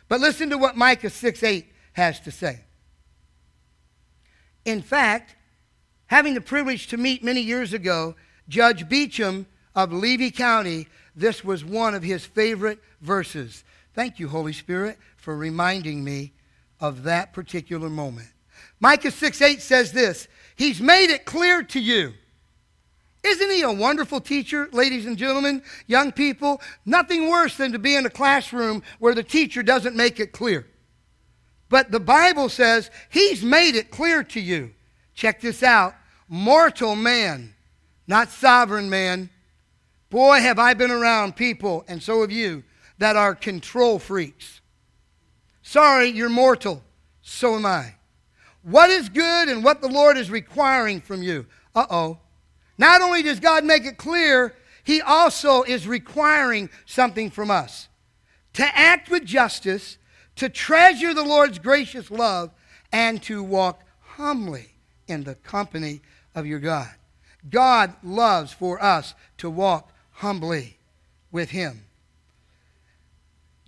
But 0.09 0.21
listen 0.21 0.51
to 0.51 0.59
what 0.59 0.77
Micah 0.77 1.11
6 1.11 1.43
8 1.43 1.67
has 1.93 2.21
to 2.21 2.31
say. 2.31 2.61
In 4.65 4.83
fact, 4.83 5.37
having 6.07 6.35
the 6.35 6.41
privilege 6.41 6.89
to 6.89 6.97
meet 6.97 7.23
many 7.23 7.41
years 7.41 7.73
ago 7.73 8.15
Judge 8.49 8.89
Beecham 8.89 9.47
of 9.75 9.93
Levy 9.93 10.31
County, 10.31 10.89
this 11.15 11.45
was 11.45 11.65
one 11.65 11.95
of 11.95 12.03
his 12.03 12.25
favorite 12.25 12.81
verses. 13.01 13.65
Thank 13.95 14.19
you, 14.19 14.29
Holy 14.29 14.53
Spirit, 14.53 14.99
for 15.17 15.37
reminding 15.37 16.03
me 16.03 16.33
of 16.81 17.05
that 17.05 17.33
particular 17.33 17.89
moment. 17.89 18.29
Micah 18.81 19.11
6 19.11 19.43
8 19.43 19.61
says 19.61 19.93
this 19.93 20.29
He's 20.57 20.81
made 20.81 21.11
it 21.11 21.25
clear 21.25 21.63
to 21.65 21.81
you. 21.81 22.15
Isn't 23.25 23.51
he 23.51 23.63
a 23.63 23.73
wonderful 23.73 24.21
teacher, 24.21 24.69
ladies 24.73 25.05
and 25.05 25.17
gentlemen, 25.17 25.63
young 25.87 26.13
people? 26.13 26.61
Nothing 26.87 27.29
worse 27.29 27.57
than 27.57 27.73
to 27.73 27.79
be 27.79 27.97
in 27.97 28.07
a 28.07 28.11
classroom 28.11 28.83
where 29.01 29.15
the 29.15 29.25
teacher 29.25 29.63
doesn't 29.63 29.97
make 29.97 30.21
it 30.21 30.33
clear. 30.33 30.67
But 31.69 31.91
the 31.91 32.01
Bible 32.01 32.49
says 32.49 32.91
he's 33.11 33.43
made 33.43 33.75
it 33.75 33.91
clear 33.91 34.23
to 34.25 34.41
you. 34.41 34.73
Check 35.15 35.41
this 35.41 35.63
out 35.63 35.95
mortal 36.29 36.95
man, 36.95 37.55
not 38.07 38.31
sovereign 38.31 38.89
man. 38.89 39.31
Boy, 40.11 40.41
have 40.41 40.59
I 40.59 40.75
been 40.75 40.91
around 40.91 41.37
people, 41.37 41.85
and 41.89 42.03
so 42.03 42.21
have 42.21 42.31
you, 42.31 42.63
that 42.99 43.17
are 43.17 43.35
control 43.35 43.99
freaks. 43.99 44.58
Sorry, 45.69 46.09
you're 46.09 46.31
mortal. 46.31 46.83
So 47.21 47.55
am 47.55 47.67
I. 47.67 47.97
What 48.63 48.89
is 48.89 49.11
good 49.11 49.51
and 49.51 49.63
what 49.63 49.83
the 49.83 49.89
Lord 49.89 50.17
is 50.17 50.31
requiring 50.31 51.03
from 51.03 51.23
you? 51.23 51.45
Uh 51.75 51.85
oh. 51.91 52.19
Not 52.79 53.03
only 53.03 53.23
does 53.23 53.39
God 53.39 53.67
make 53.67 53.85
it 53.85 53.99
clear, 53.99 54.55
He 54.83 55.03
also 55.03 55.65
is 55.65 55.87
requiring 55.87 56.71
something 56.87 57.29
from 57.29 57.51
us 57.51 57.89
to 58.55 58.65
act 58.65 59.11
with 59.11 59.27
justice, 59.27 59.99
to 60.37 60.49
treasure 60.49 61.13
the 61.13 61.23
Lord's 61.23 61.59
gracious 61.59 62.11
love, 62.11 62.51
and 62.91 63.23
to 63.25 63.43
walk 63.43 63.85
humbly 64.01 64.69
in 65.07 65.25
the 65.25 65.35
company 65.35 66.01
of 66.35 66.47
your 66.47 66.61
God. 66.61 66.89
God 67.51 67.93
loves 68.03 68.55
for 68.55 68.83
us 68.83 69.13
to 69.37 69.51
walk 69.51 69.93
humbly 70.13 70.79
with 71.31 71.51
Him. 71.51 71.88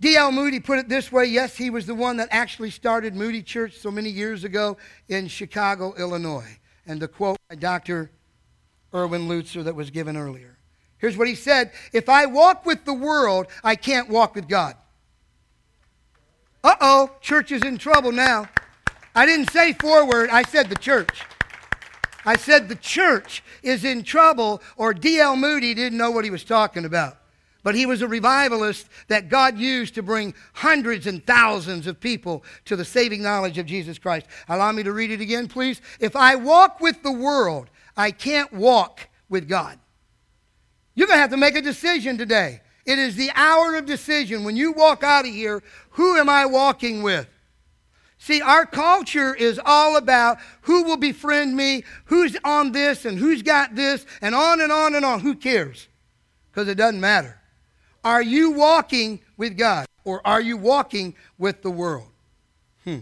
D.L. 0.01 0.31
Moody 0.31 0.59
put 0.59 0.79
it 0.79 0.89
this 0.89 1.11
way 1.11 1.25
yes, 1.25 1.55
he 1.55 1.69
was 1.69 1.85
the 1.85 1.93
one 1.93 2.17
that 2.17 2.27
actually 2.31 2.71
started 2.71 3.15
Moody 3.15 3.43
Church 3.43 3.77
so 3.77 3.91
many 3.91 4.09
years 4.09 4.43
ago 4.43 4.77
in 5.07 5.27
Chicago, 5.27 5.93
Illinois. 5.95 6.57
And 6.87 6.99
the 6.99 7.07
quote 7.07 7.37
by 7.47 7.55
Dr. 7.55 8.09
Erwin 8.93 9.27
Lutzer 9.27 9.63
that 9.63 9.75
was 9.75 9.91
given 9.91 10.17
earlier. 10.17 10.57
Here's 10.97 11.15
what 11.15 11.27
he 11.27 11.35
said 11.35 11.71
If 11.93 12.09
I 12.09 12.25
walk 12.25 12.65
with 12.65 12.83
the 12.83 12.93
world, 12.93 13.45
I 13.63 13.75
can't 13.75 14.09
walk 14.09 14.33
with 14.33 14.47
God. 14.47 14.75
Uh 16.63 16.75
oh, 16.81 17.11
church 17.21 17.51
is 17.51 17.61
in 17.61 17.77
trouble 17.77 18.11
now. 18.11 18.49
I 19.13 19.27
didn't 19.27 19.51
say 19.51 19.73
forward, 19.73 20.31
I 20.31 20.41
said 20.41 20.69
the 20.69 20.75
church. 20.75 21.21
I 22.25 22.37
said 22.37 22.69
the 22.69 22.75
church 22.75 23.43
is 23.61 23.83
in 23.83 24.01
trouble, 24.03 24.63
or 24.77 24.93
D.L. 24.95 25.35
Moody 25.35 25.75
didn't 25.75 25.97
know 25.97 26.11
what 26.11 26.23
he 26.23 26.31
was 26.31 26.43
talking 26.43 26.85
about. 26.85 27.17
But 27.63 27.75
he 27.75 27.85
was 27.85 28.01
a 28.01 28.07
revivalist 28.07 28.87
that 29.07 29.29
God 29.29 29.57
used 29.57 29.93
to 29.95 30.03
bring 30.03 30.33
hundreds 30.53 31.05
and 31.05 31.25
thousands 31.25 31.85
of 31.85 31.99
people 31.99 32.43
to 32.65 32.75
the 32.75 32.85
saving 32.85 33.21
knowledge 33.21 33.57
of 33.57 33.67
Jesus 33.67 33.99
Christ. 33.99 34.25
Allow 34.49 34.71
me 34.71 34.83
to 34.83 34.91
read 34.91 35.11
it 35.11 35.21
again, 35.21 35.47
please. 35.47 35.79
If 35.99 36.15
I 36.15 36.35
walk 36.35 36.79
with 36.79 37.03
the 37.03 37.11
world, 37.11 37.69
I 37.95 38.11
can't 38.11 38.51
walk 38.51 39.09
with 39.29 39.47
God. 39.47 39.77
You're 40.95 41.07
going 41.07 41.17
to 41.17 41.21
have 41.21 41.29
to 41.31 41.37
make 41.37 41.55
a 41.55 41.61
decision 41.61 42.17
today. 42.17 42.61
It 42.85 42.97
is 42.97 43.15
the 43.15 43.31
hour 43.35 43.75
of 43.75 43.85
decision. 43.85 44.43
When 44.43 44.55
you 44.55 44.71
walk 44.71 45.03
out 45.03 45.25
of 45.25 45.31
here, 45.31 45.61
who 45.91 46.17
am 46.17 46.29
I 46.29 46.47
walking 46.47 47.03
with? 47.03 47.27
See, 48.17 48.41
our 48.41 48.65
culture 48.65 49.33
is 49.33 49.59
all 49.65 49.97
about 49.97 50.37
who 50.61 50.83
will 50.83 50.97
befriend 50.97 51.55
me, 51.55 51.83
who's 52.05 52.37
on 52.43 52.71
this, 52.71 53.05
and 53.05 53.17
who's 53.17 53.41
got 53.41 53.75
this, 53.75 54.05
and 54.21 54.35
on 54.35 54.61
and 54.61 54.71
on 54.71 54.93
and 54.95 55.03
on. 55.03 55.21
Who 55.21 55.35
cares? 55.35 55.87
Because 56.51 56.67
it 56.67 56.75
doesn't 56.75 57.01
matter. 57.01 57.40
Are 58.03 58.21
you 58.21 58.51
walking 58.51 59.21
with 59.37 59.57
God, 59.57 59.85
or 60.03 60.25
are 60.25 60.41
you 60.41 60.57
walking 60.57 61.15
with 61.37 61.61
the 61.61 61.69
world? 61.69 62.09
Hmm. 62.83 62.99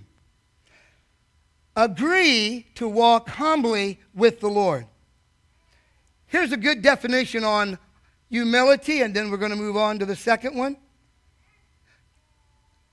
Agree 1.76 2.68
to 2.76 2.88
walk 2.88 3.30
humbly 3.30 4.00
with 4.14 4.40
the 4.42 4.50
Lord. 4.50 4.86
Here's 6.28 6.52
a 6.52 6.58
good 6.58 6.82
definition 6.82 7.44
on 7.44 7.80
humility, 8.30 9.02
and 9.02 9.16
then 9.16 9.32
we're 9.32 9.38
going 9.38 9.52
to 9.52 9.58
move 9.58 9.78
on 9.78 10.00
to 10.00 10.06
the 10.06 10.16
second 10.16 10.56
one. 10.56 10.78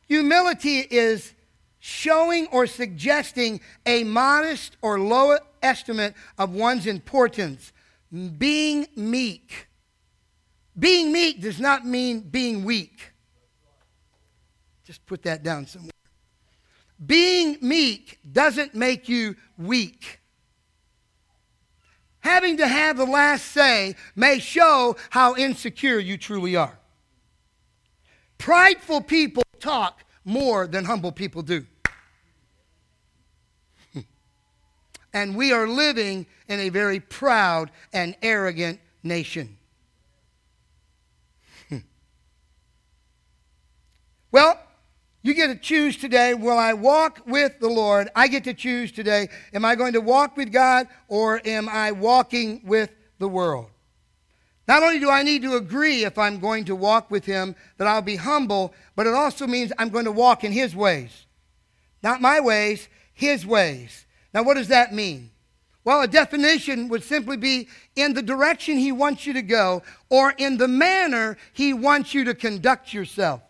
Humility 0.09 0.79
is 0.79 1.35
showing 1.81 2.47
or 2.49 2.67
suggesting 2.67 3.61
a 3.85 4.05
modest 4.05 4.77
or 4.81 4.99
low 5.01 5.37
estimate 5.63 6.15
of 6.39 6.55
one's 6.55 6.87
importance, 6.87 7.73
being 8.39 8.87
meek. 8.97 9.67
Being 10.78 11.12
meek 11.12 11.40
does 11.40 11.59
not 11.59 11.87
mean 11.87 12.21
being 12.21 12.64
weak. 12.64 13.12
Just 14.85 15.04
put 15.06 15.23
that 15.23 15.42
down 15.42 15.66
somewhere. 15.66 15.90
Being 17.04 17.59
meek 17.61 18.18
doesn't 18.30 18.75
make 18.75 19.09
you 19.09 19.37
weak. 19.59 20.21
Having 22.21 22.59
to 22.59 22.68
have 22.68 22.97
the 22.97 23.04
last 23.04 23.47
say 23.47 23.95
may 24.14 24.38
show 24.38 24.97
how 25.11 25.37
insecure 25.37 25.99
you 25.99 26.16
truly 26.16 26.56
are. 26.56 26.78
Prideful 28.38 29.00
people 29.00 29.42
talk 29.61 30.04
more 30.25 30.66
than 30.66 30.85
humble 30.85 31.12
people 31.12 31.42
do. 31.42 31.64
and 35.12 35.37
we 35.37 35.52
are 35.52 35.68
living 35.68 36.26
in 36.49 36.61
a 36.61 36.68
very 36.68 37.00
proud 37.00 37.71
and 37.92 38.16
arrogant 38.23 38.80
nation. 39.02 39.56
Well, 44.37 44.61
you 45.23 45.33
get 45.33 45.47
to 45.47 45.57
choose 45.57 45.97
today 45.97 46.35
will 46.35 46.59
I 46.59 46.75
walk 46.75 47.23
with 47.26 47.59
the 47.59 47.71
Lord? 47.71 48.11
I 48.14 48.28
get 48.28 48.45
to 48.45 48.52
choose 48.52 48.93
today. 48.93 49.31
Am 49.55 49.64
I 49.64 49.76
going 49.76 49.95
to 49.95 50.00
walk 50.02 50.37
with 50.37 50.52
God 50.52 50.88
or 51.09 51.40
am 51.47 51.71
I 51.71 51.93
walking 51.93 52.61
with 52.62 52.90
the 53.19 53.28
world? 53.28 53.71
Not 54.69 54.83
only 54.83 54.99
do 54.99 55.09
I 55.09 55.23
need 55.23 55.40
to 55.40 55.57
agree 55.57 56.05
if 56.05 56.19
I'm 56.19 56.38
going 56.38 56.66
to 56.66 56.76
walk 56.76 57.11
with 57.11 57.25
Him 57.25 57.57
that 57.78 57.88
I'll 57.88 58.02
be 58.02 58.16
humble, 58.16 58.75
but 58.95 59.07
it 59.07 59.14
also 59.14 59.47
means 59.47 59.73
I'm 59.78 59.88
going 59.88 60.05
to 60.05 60.12
walk 60.12 60.45
in 60.45 60.52
His 60.52 60.76
ways. 60.76 61.25
Not 62.02 62.21
my 62.21 62.38
ways, 62.38 62.88
His 63.14 63.47
ways. 63.47 64.05
Now, 64.35 64.43
what 64.43 64.59
does 64.59 64.69
that 64.69 64.93
mean? 64.93 65.31
Well, 65.83 66.02
a 66.02 66.07
definition 66.07 66.88
would 66.88 67.02
simply 67.02 67.38
be 67.38 67.69
in 67.95 68.12
the 68.12 68.21
direction 68.21 68.76
He 68.76 68.93
wants 68.93 69.26
you 69.26 69.33
to 69.33 69.40
go 69.40 69.83
or 70.11 70.35
in 70.37 70.59
the 70.59 70.69
manner 70.69 71.38
He 71.55 71.73
wants 71.73 72.12
you 72.12 72.25
to 72.25 72.35
conduct 72.35 72.93
yourself. 72.93 73.40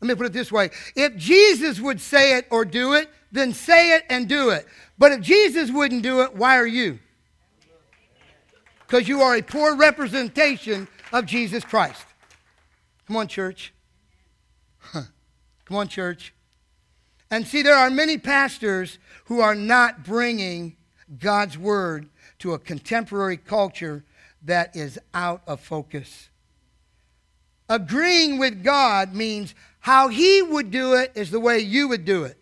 Let 0.00 0.08
me 0.08 0.14
put 0.14 0.26
it 0.26 0.32
this 0.32 0.50
way 0.50 0.70
if 0.96 1.16
Jesus 1.16 1.80
would 1.80 2.00
say 2.00 2.38
it 2.38 2.46
or 2.50 2.64
do 2.64 2.94
it, 2.94 3.10
then 3.32 3.52
say 3.52 3.94
it 3.94 4.04
and 4.08 4.28
do 4.28 4.50
it. 4.50 4.66
But 4.98 5.12
if 5.12 5.20
Jesus 5.20 5.70
wouldn't 5.70 6.02
do 6.02 6.22
it, 6.22 6.34
why 6.34 6.56
are 6.58 6.66
you? 6.66 6.98
Because 8.80 9.06
you 9.06 9.22
are 9.22 9.36
a 9.36 9.42
poor 9.42 9.76
representation 9.76 10.88
of 11.12 11.26
Jesus 11.26 11.64
Christ. 11.64 12.04
Come 13.06 13.16
on, 13.16 13.28
church. 13.28 13.72
Come 14.92 15.76
on, 15.76 15.88
church. 15.88 16.34
And 17.30 17.46
see, 17.46 17.62
there 17.62 17.76
are 17.76 17.90
many 17.90 18.18
pastors 18.18 18.98
who 19.26 19.40
are 19.40 19.54
not 19.54 20.02
bringing 20.02 20.76
God's 21.18 21.56
word 21.56 22.08
to 22.40 22.54
a 22.54 22.58
contemporary 22.58 23.36
culture 23.36 24.04
that 24.42 24.74
is 24.74 24.98
out 25.14 25.42
of 25.46 25.60
focus. 25.60 26.28
Agreeing 27.68 28.38
with 28.38 28.64
God 28.64 29.14
means 29.14 29.54
how 29.80 30.08
he 30.08 30.42
would 30.42 30.70
do 30.70 30.94
it 30.94 31.12
is 31.14 31.30
the 31.30 31.40
way 31.40 31.58
you 31.58 31.88
would 31.88 32.04
do 32.04 32.24
it. 32.24 32.38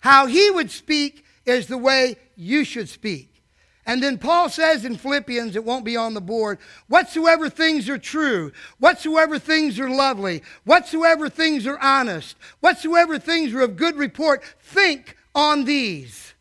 How 0.00 0.26
he 0.26 0.50
would 0.50 0.70
speak 0.70 1.24
is 1.44 1.66
the 1.66 1.78
way 1.78 2.16
you 2.36 2.64
should 2.64 2.88
speak. 2.88 3.38
And 3.84 4.02
then 4.02 4.18
Paul 4.18 4.50
says 4.50 4.84
in 4.84 4.98
Philippians, 4.98 5.56
it 5.56 5.64
won't 5.64 5.84
be 5.84 5.96
on 5.96 6.12
the 6.12 6.20
board, 6.20 6.58
whatsoever 6.88 7.48
things 7.48 7.88
are 7.88 7.96
true, 7.96 8.52
whatsoever 8.78 9.38
things 9.38 9.80
are 9.80 9.88
lovely, 9.88 10.42
whatsoever 10.64 11.30
things 11.30 11.66
are 11.66 11.78
honest, 11.78 12.36
whatsoever 12.60 13.18
things 13.18 13.52
are 13.54 13.62
of 13.62 13.76
good 13.76 13.96
report, 13.96 14.44
think 14.60 15.16
on 15.34 15.64
these. 15.64 16.34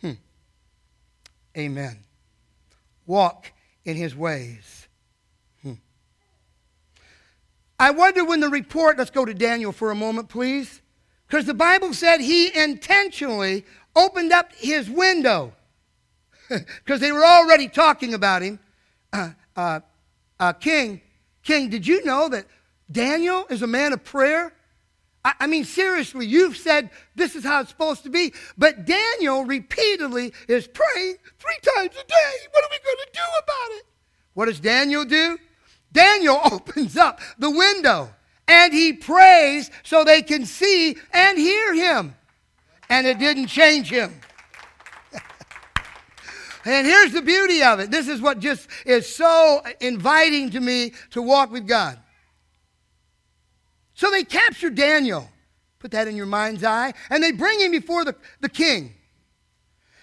Hmm. 0.00 0.12
Amen. 1.58 1.98
Walk 3.04 3.50
in 3.84 3.96
his 3.96 4.14
ways. 4.14 4.81
I 7.82 7.90
wonder 7.90 8.24
when 8.24 8.38
the 8.38 8.48
report, 8.48 8.96
let's 8.96 9.10
go 9.10 9.24
to 9.24 9.34
Daniel 9.34 9.72
for 9.72 9.90
a 9.90 9.94
moment, 9.96 10.28
please. 10.28 10.80
Because 11.26 11.46
the 11.46 11.52
Bible 11.52 11.92
said 11.92 12.20
he 12.20 12.56
intentionally 12.56 13.64
opened 13.96 14.30
up 14.30 14.52
his 14.54 14.88
window. 14.88 15.52
Because 16.48 17.00
they 17.00 17.10
were 17.10 17.24
already 17.24 17.66
talking 17.66 18.14
about 18.14 18.42
him. 18.42 18.60
Uh, 19.12 19.30
uh, 19.56 19.80
uh, 20.38 20.52
King, 20.52 21.00
King, 21.42 21.70
did 21.70 21.84
you 21.84 22.04
know 22.04 22.28
that 22.28 22.46
Daniel 22.88 23.46
is 23.50 23.62
a 23.62 23.66
man 23.66 23.92
of 23.92 24.04
prayer? 24.04 24.52
I, 25.24 25.32
I 25.40 25.46
mean, 25.48 25.64
seriously, 25.64 26.24
you've 26.24 26.56
said 26.56 26.88
this 27.16 27.34
is 27.34 27.42
how 27.42 27.62
it's 27.62 27.70
supposed 27.70 28.04
to 28.04 28.10
be. 28.10 28.32
But 28.56 28.86
Daniel 28.86 29.44
repeatedly 29.44 30.32
is 30.46 30.68
praying 30.68 31.16
three 31.40 31.58
times 31.74 31.96
a 31.96 32.06
day. 32.06 32.32
What 32.52 32.64
are 32.64 32.70
we 32.70 32.78
going 32.84 33.06
to 33.06 33.10
do 33.12 33.26
about 33.42 33.76
it? 33.78 33.84
What 34.34 34.44
does 34.44 34.60
Daniel 34.60 35.04
do? 35.04 35.36
Daniel 35.92 36.40
opens 36.52 36.96
up 36.96 37.20
the 37.38 37.50
window 37.50 38.10
and 38.48 38.72
he 38.72 38.92
prays 38.92 39.70
so 39.82 40.04
they 40.04 40.22
can 40.22 40.44
see 40.46 40.96
and 41.12 41.38
hear 41.38 41.74
him. 41.74 42.14
And 42.88 43.06
it 43.06 43.18
didn't 43.18 43.46
change 43.46 43.90
him. 43.90 44.12
and 46.64 46.86
here's 46.86 47.12
the 47.12 47.22
beauty 47.22 47.62
of 47.62 47.80
it. 47.80 47.90
This 47.90 48.08
is 48.08 48.20
what 48.20 48.40
just 48.40 48.68
is 48.84 49.14
so 49.14 49.62
inviting 49.80 50.50
to 50.50 50.60
me 50.60 50.92
to 51.10 51.22
walk 51.22 51.50
with 51.50 51.66
God. 51.66 51.98
So 53.94 54.10
they 54.10 54.24
capture 54.24 54.68
Daniel. 54.68 55.28
Put 55.78 55.92
that 55.92 56.08
in 56.08 56.16
your 56.16 56.26
mind's 56.26 56.64
eye. 56.64 56.92
And 57.08 57.22
they 57.22 57.32
bring 57.32 57.60
him 57.60 57.70
before 57.70 58.04
the, 58.04 58.14
the 58.40 58.48
king. 58.48 58.94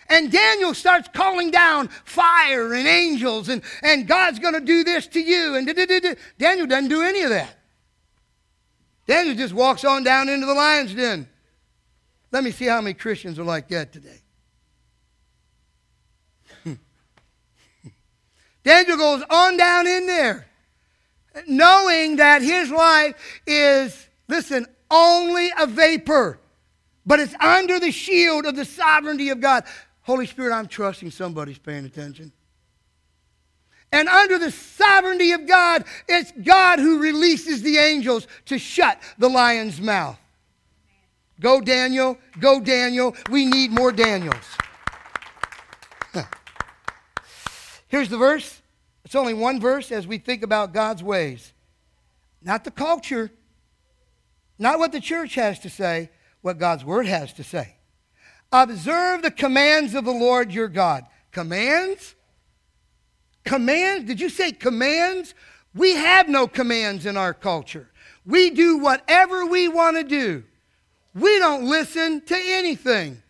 And 0.09 0.31
Daniel 0.31 0.73
starts 0.73 1.07
calling 1.13 1.51
down 1.51 1.87
fire 2.03 2.73
and 2.73 2.87
angels, 2.87 3.47
and, 3.47 3.61
and 3.83 4.07
God's 4.07 4.39
going 4.39 4.55
to 4.55 4.59
do 4.59 4.83
this 4.83 5.05
to 5.07 5.19
you. 5.19 5.55
And 5.55 5.67
Daniel 6.39 6.65
doesn't 6.65 6.89
do 6.89 7.03
any 7.03 7.21
of 7.21 7.29
that. 7.29 7.55
Daniel 9.05 9.35
just 9.35 9.53
walks 9.53 9.85
on 9.85 10.03
down 10.03 10.29
into 10.29 10.45
the 10.45 10.53
lion's 10.53 10.93
den. 10.93 11.27
Let 12.31 12.43
me 12.43 12.51
see 12.51 12.65
how 12.65 12.81
many 12.81 12.93
Christians 12.93 13.39
are 13.39 13.43
like 13.43 13.67
that 13.69 13.91
today. 13.91 14.21
Daniel 18.63 18.97
goes 18.97 19.23
on 19.29 19.57
down 19.57 19.87
in 19.87 20.05
there, 20.05 20.47
knowing 21.47 22.17
that 22.17 22.41
his 22.41 22.69
life 22.69 23.15
is, 23.47 24.07
listen, 24.27 24.67
only 24.91 25.51
a 25.59 25.65
vapor, 25.65 26.39
but 27.05 27.19
it's 27.19 27.33
under 27.35 27.79
the 27.79 27.91
shield 27.91 28.45
of 28.45 28.55
the 28.55 28.65
sovereignty 28.65 29.29
of 29.29 29.39
God. 29.41 29.63
Holy 30.09 30.25
Spirit, 30.25 30.55
I'm 30.55 30.65
trusting 30.65 31.11
somebody's 31.11 31.59
paying 31.59 31.85
attention. 31.85 32.31
And 33.91 34.09
under 34.09 34.39
the 34.39 34.49
sovereignty 34.49 35.33
of 35.33 35.45
God, 35.45 35.83
it's 36.07 36.31
God 36.31 36.79
who 36.79 36.99
releases 36.99 37.61
the 37.61 37.77
angels 37.77 38.25
to 38.45 38.57
shut 38.57 38.99
the 39.19 39.29
lion's 39.29 39.79
mouth. 39.79 40.17
Go, 41.39 41.61
Daniel. 41.61 42.17
Go, 42.39 42.59
Daniel. 42.59 43.15
We 43.29 43.45
need 43.45 43.69
more 43.69 43.91
Daniels. 43.91 44.33
Here's 47.87 48.09
the 48.09 48.17
verse. 48.17 48.63
It's 49.05 49.13
only 49.13 49.35
one 49.35 49.59
verse 49.59 49.91
as 49.91 50.07
we 50.07 50.17
think 50.17 50.41
about 50.41 50.73
God's 50.73 51.03
ways. 51.03 51.53
Not 52.41 52.63
the 52.63 52.71
culture, 52.71 53.29
not 54.57 54.79
what 54.79 54.91
the 54.91 55.01
church 55.01 55.35
has 55.35 55.59
to 55.59 55.69
say, 55.69 56.09
what 56.41 56.57
God's 56.57 56.83
word 56.83 57.05
has 57.05 57.31
to 57.33 57.43
say. 57.43 57.75
Observe 58.51 59.21
the 59.21 59.31
commands 59.31 59.93
of 59.93 60.05
the 60.05 60.12
Lord 60.12 60.51
your 60.51 60.67
God. 60.67 61.05
Commands? 61.31 62.15
Commands? 63.43 64.05
Did 64.05 64.19
you 64.19 64.29
say 64.29 64.51
commands? 64.51 65.35
We 65.75 65.95
have 65.95 66.27
no 66.27 66.47
commands 66.47 67.05
in 67.05 67.15
our 67.15 67.33
culture. 67.33 67.89
We 68.25 68.49
do 68.49 68.79
whatever 68.79 69.45
we 69.45 69.67
want 69.67 69.97
to 69.97 70.03
do. 70.03 70.43
We 71.13 71.39
don't 71.39 71.65
listen 71.65 72.21
to 72.21 72.35
anything. 72.35 73.21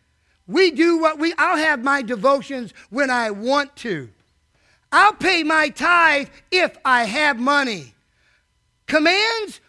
We 0.47 0.71
do 0.71 0.97
what 0.97 1.19
we, 1.19 1.33
I'll 1.37 1.57
have 1.57 1.83
my 1.83 2.01
devotions 2.01 2.73
when 2.89 3.09
I 3.09 3.31
want 3.31 3.75
to. 3.77 4.09
I'll 4.91 5.13
pay 5.13 5.43
my 5.43 5.69
tithe 5.69 6.29
if 6.51 6.77
I 6.83 7.03
have 7.03 7.39
money. 7.39 7.93
Commands? 8.87 9.61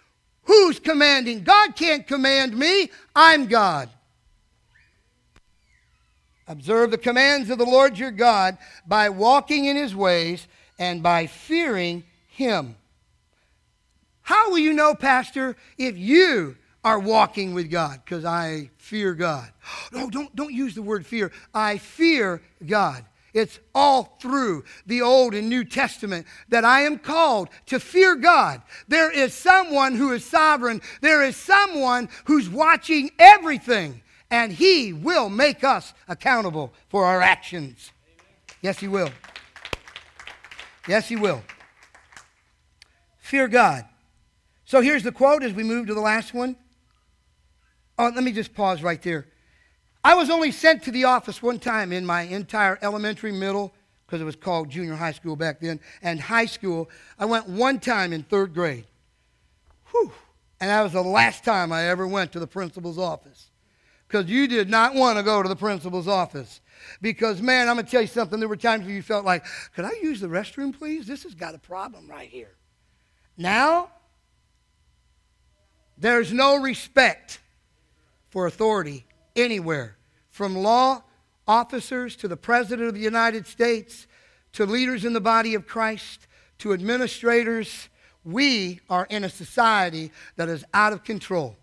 Who's 0.45 0.81
commanding? 0.81 1.45
God 1.45 1.77
can't 1.77 2.07
command 2.07 2.57
me. 2.57 2.91
I'm 3.15 3.47
God. 3.47 3.91
Observe 6.51 6.91
the 6.91 6.99
commands 6.99 7.49
of 7.49 7.59
the 7.59 7.65
Lord 7.65 7.97
your 7.97 8.11
God 8.11 8.59
by 8.85 9.09
walking 9.09 9.67
in 9.67 9.77
his 9.77 9.95
ways 9.95 10.49
and 10.81 11.01
by 11.01 11.29
fearing 11.29 12.03
him. 12.27 12.75
How 14.23 14.51
will 14.51 14.59
you 14.59 14.73
know, 14.73 14.97
Pastor, 14.97 15.55
if 15.79 15.97
you 15.97 16.57
are 16.83 16.99
walking 16.99 17.55
with 17.55 17.71
God? 17.71 18.01
Because 18.05 18.25
I 18.25 18.71
fear 18.79 19.15
God. 19.15 19.49
No, 19.93 20.11
don't, 20.11 20.35
don't 20.35 20.53
use 20.53 20.75
the 20.75 20.83
word 20.83 21.07
fear. 21.07 21.31
I 21.55 21.79
fear 21.79 22.43
God. 22.67 23.05
It's 23.33 23.61
all 23.73 24.17
through 24.21 24.65
the 24.87 25.03
Old 25.03 25.35
and 25.35 25.49
New 25.49 25.65
Testament 25.65 26.27
that 26.49 26.65
I 26.65 26.81
am 26.81 26.99
called 26.99 27.49
to 27.67 27.79
fear 27.79 28.17
God. 28.17 28.63
There 28.89 29.13
is 29.13 29.35
someone 29.35 29.95
who 29.95 30.13
is 30.13 30.25
sovereign, 30.25 30.83
there 31.01 31.23
is 31.23 31.37
someone 31.37 32.09
who's 32.25 32.49
watching 32.49 33.11
everything, 33.21 34.03
and 34.31 34.53
He 34.53 34.93
will 34.93 35.29
make 35.29 35.65
us 35.65 35.93
accountable 36.09 36.73
for 36.89 37.05
our 37.05 37.21
actions. 37.21 37.91
Yes, 38.63 38.79
He 38.79 38.89
will. 38.89 39.11
Yes, 40.89 41.09
He 41.09 41.17
will. 41.17 41.43
Fear 43.19 43.49
God. 43.49 43.85
So 44.65 44.81
here's 44.81 45.03
the 45.03 45.13
quote 45.13 45.43
as 45.43 45.53
we 45.53 45.63
move 45.63 45.87
to 45.89 45.95
the 45.95 46.01
last 46.01 46.33
one. 46.33 46.57
Oh, 47.99 48.11
let 48.15 48.25
me 48.25 48.33
just 48.33 48.55
pause 48.55 48.83
right 48.83 49.03
there. 49.03 49.27
I 50.03 50.15
was 50.15 50.31
only 50.31 50.51
sent 50.51 50.85
to 50.85 50.91
the 50.91 51.05
office 51.05 51.43
one 51.43 51.59
time 51.59 51.93
in 51.93 52.07
my 52.07 52.23
entire 52.23 52.79
elementary, 52.81 53.33
middle, 53.33 53.75
because 54.07 54.21
it 54.21 54.25
was 54.25 54.37
called 54.37 54.71
junior 54.71 54.95
high 54.95 55.13
school 55.13 55.37
back 55.37 55.61
then, 55.61 55.79
and 56.03 56.19
high 56.19 56.47
school. 56.47 56.89
I 57.19 57.27
went 57.27 57.49
one 57.49 57.79
time 57.79 58.13
in 58.13 58.23
third 58.23 58.55
grade. 58.55 58.87
Whew. 59.91 60.13
And 60.61 60.71
that 60.71 60.83
was 60.83 60.93
the 60.93 61.03
last 61.03 61.45
time 61.45 61.73
I 61.73 61.89
ever 61.89 62.07
went 62.07 62.33
to 62.33 62.41
the 62.41 62.47
principal's 62.47 62.99
office. 62.99 63.50
Because 64.11 64.29
you 64.29 64.49
did 64.49 64.69
not 64.69 64.97
want 64.97 65.19
to 65.19 65.23
go 65.23 65.41
to 65.41 65.49
the 65.49 65.55
principal's 65.55 66.09
office. 66.09 66.61
Because, 67.01 67.41
man, 67.41 67.69
I'm 67.69 67.77
going 67.77 67.85
to 67.85 67.91
tell 67.91 68.01
you 68.01 68.09
something. 68.09 68.41
There 68.41 68.49
were 68.49 68.57
times 68.57 68.85
where 68.85 68.93
you 68.93 69.03
felt 69.03 69.25
like, 69.25 69.45
could 69.77 69.85
I 69.85 69.93
use 70.03 70.21
the 70.21 70.27
restroom, 70.27 70.77
please? 70.77 71.07
This 71.07 71.23
has 71.23 71.33
got 71.33 71.55
a 71.55 71.59
problem 71.59 72.11
right 72.11 72.29
here. 72.29 72.57
Now, 73.37 73.91
there's 75.97 76.33
no 76.33 76.57
respect 76.57 77.39
for 78.31 78.49
authority 78.49 79.07
anywhere, 79.37 79.97
from 80.31 80.57
law 80.57 81.05
officers 81.47 82.17
to 82.17 82.27
the 82.27 82.37
President 82.37 82.89
of 82.89 82.95
the 82.95 83.01
United 83.01 83.47
States 83.47 84.09
to 84.55 84.67
leaders 84.67 85.05
in 85.05 85.13
the 85.13 85.21
body 85.21 85.55
of 85.55 85.69
Christ 85.69 86.27
to 86.59 86.73
administrators. 86.73 87.89
We 88.25 88.81
are 88.91 89.07
in 89.09 89.23
a 89.23 89.29
society 89.29 90.11
that 90.35 90.49
is 90.49 90.65
out 90.75 90.93
of 90.93 91.05
control. 91.05 91.57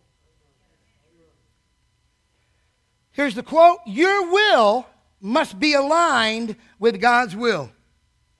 Here's 3.17 3.33
the 3.33 3.41
quote 3.41 3.79
Your 3.87 4.31
will 4.31 4.85
must 5.19 5.59
be 5.59 5.73
aligned 5.73 6.55
with 6.77 7.01
God's 7.01 7.35
will. 7.35 7.71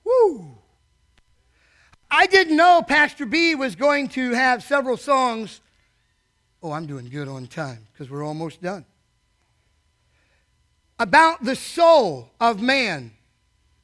Woo! 0.04 0.56
I 2.08 2.26
didn't 2.26 2.56
know 2.56 2.82
Pastor 2.86 3.26
B 3.26 3.56
was 3.56 3.74
going 3.74 4.06
to 4.10 4.30
have 4.30 4.62
several 4.62 4.96
songs. 4.96 5.60
Oh, 6.62 6.70
I'm 6.70 6.86
doing 6.86 7.08
good 7.08 7.26
on 7.26 7.48
time 7.48 7.88
because 7.92 8.08
we're 8.08 8.24
almost 8.24 8.62
done 8.62 8.86
about 11.00 11.44
the 11.44 11.56
soul 11.56 12.30
of 12.40 12.62
man. 12.62 13.10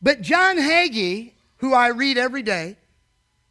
But 0.00 0.20
John 0.20 0.58
Hagee, 0.58 1.32
who 1.56 1.74
I 1.74 1.88
read 1.88 2.18
every 2.18 2.42
day, 2.42 2.76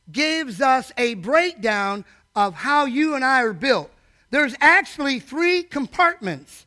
gives 0.10 0.62
us 0.62 0.94
a 0.98 1.16
breakdown 1.16 2.06
of 2.36 2.54
how 2.54 2.86
you 2.86 3.16
and 3.16 3.24
I 3.24 3.42
are 3.44 3.54
built. 3.54 3.92
There's 4.30 4.56
actually 4.62 5.20
three 5.20 5.64
compartments 5.64 6.66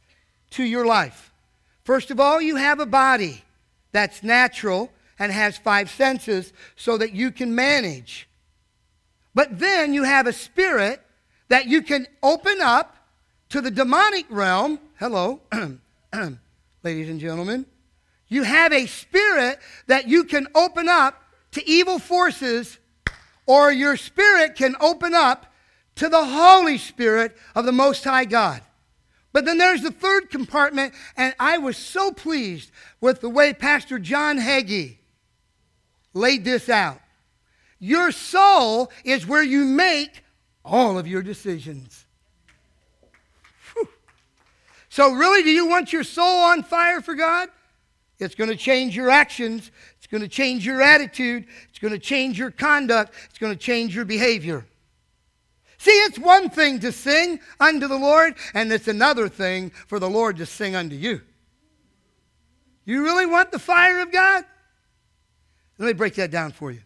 to 0.50 0.64
your 0.64 0.86
life. 0.86 1.32
First 1.84 2.10
of 2.10 2.18
all, 2.18 2.40
you 2.40 2.56
have 2.56 2.80
a 2.80 2.86
body 2.86 3.44
that's 3.92 4.22
natural 4.22 4.90
and 5.18 5.32
has 5.32 5.56
five 5.56 5.90
senses 5.90 6.52
so 6.76 6.98
that 6.98 7.14
you 7.14 7.30
can 7.30 7.54
manage. 7.54 8.28
But 9.34 9.58
then 9.58 9.94
you 9.94 10.02
have 10.02 10.26
a 10.26 10.32
spirit 10.32 11.00
that 11.48 11.66
you 11.66 11.82
can 11.82 12.06
open 12.22 12.60
up 12.60 12.96
to 13.50 13.60
the 13.60 13.70
demonic 13.70 14.26
realm. 14.28 14.80
Hello. 14.98 15.40
ladies 16.82 17.08
and 17.08 17.18
gentlemen. 17.18 17.66
You 18.28 18.44
have 18.44 18.72
a 18.72 18.86
spirit 18.86 19.58
that 19.86 20.08
you 20.08 20.24
can 20.24 20.46
open 20.54 20.88
up 20.88 21.22
to 21.52 21.68
evil 21.68 21.98
forces, 21.98 22.78
or 23.46 23.72
your 23.72 23.96
spirit 23.96 24.56
can 24.56 24.76
open 24.80 25.14
up 25.14 25.52
to 25.96 26.08
the 26.08 26.24
Holy 26.24 26.78
Spirit 26.78 27.36
of 27.54 27.64
the 27.64 27.72
Most 27.72 28.04
High 28.04 28.24
God. 28.24 28.62
But 29.36 29.44
then 29.44 29.58
there's 29.58 29.82
the 29.82 29.90
third 29.90 30.30
compartment, 30.30 30.94
and 31.14 31.34
I 31.38 31.58
was 31.58 31.76
so 31.76 32.10
pleased 32.10 32.70
with 33.02 33.20
the 33.20 33.28
way 33.28 33.52
Pastor 33.52 33.98
John 33.98 34.38
Hagee 34.38 34.96
laid 36.14 36.42
this 36.42 36.70
out. 36.70 37.02
Your 37.78 38.12
soul 38.12 38.90
is 39.04 39.26
where 39.26 39.42
you 39.42 39.66
make 39.66 40.24
all 40.64 40.98
of 40.98 41.06
your 41.06 41.20
decisions. 41.20 42.06
So, 44.88 45.12
really, 45.12 45.42
do 45.42 45.50
you 45.50 45.66
want 45.66 45.92
your 45.92 46.04
soul 46.04 46.38
on 46.38 46.62
fire 46.62 47.02
for 47.02 47.14
God? 47.14 47.50
It's 48.18 48.34
going 48.34 48.48
to 48.48 48.56
change 48.56 48.96
your 48.96 49.10
actions. 49.10 49.70
It's 49.98 50.06
going 50.06 50.22
to 50.22 50.28
change 50.28 50.64
your 50.64 50.80
attitude. 50.80 51.44
It's 51.68 51.78
going 51.78 51.92
to 51.92 51.98
change 51.98 52.38
your 52.38 52.50
conduct. 52.50 53.12
It's 53.28 53.36
going 53.36 53.52
to 53.52 53.58
change 53.58 53.94
your 53.94 54.06
behavior. 54.06 54.64
See, 55.86 55.92
it's 55.92 56.18
one 56.18 56.50
thing 56.50 56.80
to 56.80 56.90
sing 56.90 57.38
unto 57.60 57.86
the 57.86 57.96
Lord, 57.96 58.34
and 58.54 58.72
it's 58.72 58.88
another 58.88 59.28
thing 59.28 59.70
for 59.86 60.00
the 60.00 60.10
Lord 60.10 60.36
to 60.38 60.44
sing 60.44 60.74
unto 60.74 60.96
you. 60.96 61.20
You 62.84 63.04
really 63.04 63.24
want 63.24 63.52
the 63.52 63.60
fire 63.60 64.00
of 64.00 64.10
God? 64.10 64.44
Let 65.78 65.86
me 65.86 65.92
break 65.92 66.16
that 66.16 66.32
down 66.32 66.50
for 66.50 66.72
you. 66.72 66.80